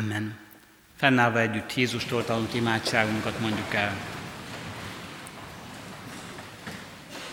Amen. 0.00 0.36
Fennállva 0.96 1.40
együtt 1.40 1.74
Jézustól 1.74 2.24
tanult 2.24 2.54
imádságunkat 2.54 3.40
mondjuk 3.40 3.74
el. 3.74 3.92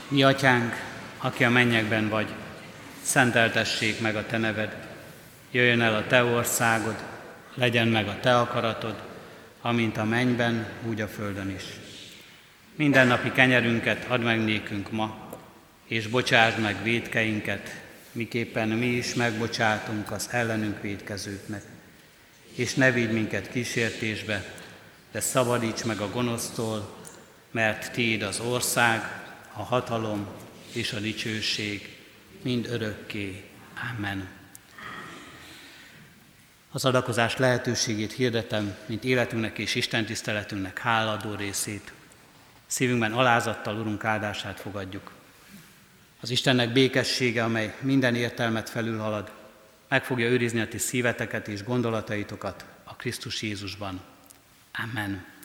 Mi 0.08 0.24
atyánk, 0.24 0.74
aki 1.18 1.44
a 1.44 1.50
mennyekben 1.50 2.10
vagy, 2.10 2.28
szenteltessék 3.02 4.02
meg 4.02 4.16
a 4.16 4.26
te 4.26 4.38
neved, 4.38 4.88
jöjjön 5.52 5.82
el 5.82 5.96
a 5.96 6.08
te 6.08 6.24
országod, 6.24 6.96
legyen 7.54 7.88
meg 7.88 8.08
a 8.08 8.20
te 8.20 8.38
akaratod, 8.40 9.04
amint 9.62 9.98
a 9.98 10.04
mennyben, 10.04 10.68
úgy 10.88 11.02
a 11.02 11.08
földön 11.08 11.50
is. 11.50 11.66
Minden 12.76 13.08
napi 13.08 13.32
kenyerünket 13.32 14.06
add 14.08 14.22
meg 14.22 14.44
nékünk 14.44 14.92
ma, 14.92 15.38
és 15.86 16.08
bocsásd 16.08 16.60
meg 16.60 16.84
védkeinket, 16.84 17.82
miképpen 18.12 18.68
mi 18.68 18.88
is 18.88 19.14
megbocsátunk 19.14 20.12
az 20.12 20.28
ellenünk 20.32 20.82
védkezőknek 20.82 21.76
és 22.58 22.74
ne 22.74 22.92
vigy 22.92 23.12
minket 23.12 23.50
kísértésbe, 23.50 24.46
de 25.12 25.20
szabadíts 25.20 25.84
meg 25.84 26.00
a 26.00 26.10
gonosztól, 26.10 26.96
mert 27.52 27.92
Tiéd 27.92 28.22
az 28.22 28.40
ország, 28.40 29.02
a 29.54 29.64
hatalom 29.64 30.28
és 30.72 30.94
a 30.94 31.00
dicsőség 31.00 31.98
mind 32.42 32.68
örökké. 32.70 33.44
Amen. 33.96 34.28
Az 36.72 36.86
adakozás 36.86 37.38
lehetőségét 37.38 38.14
hirdetem, 38.14 38.76
mint 38.86 39.04
életünknek 39.04 39.58
és 39.58 39.76
Isten 39.76 40.06
tiszteletünknek 40.06 40.80
háladó 40.80 41.36
részét. 41.36 41.92
Szívünkben 42.66 43.14
alázattal 43.14 43.80
Urunk 43.80 44.04
áldását 44.04 44.60
fogadjuk. 44.60 45.12
Az 46.22 46.30
Istennek 46.30 46.74
békessége, 46.74 47.44
amely 47.44 47.76
minden 47.82 48.16
értelmet 48.16 48.70
felülhalad, 48.70 49.32
meg 49.88 50.06
fogja 50.06 50.28
őrizni 50.28 50.60
a 50.60 50.68
ti 50.68 50.78
szíveteket 50.78 51.48
és 51.48 51.64
gondolataitokat 51.64 52.66
a 52.84 52.96
Krisztus 52.96 53.42
Jézusban. 53.42 54.02
Amen. 54.84 55.37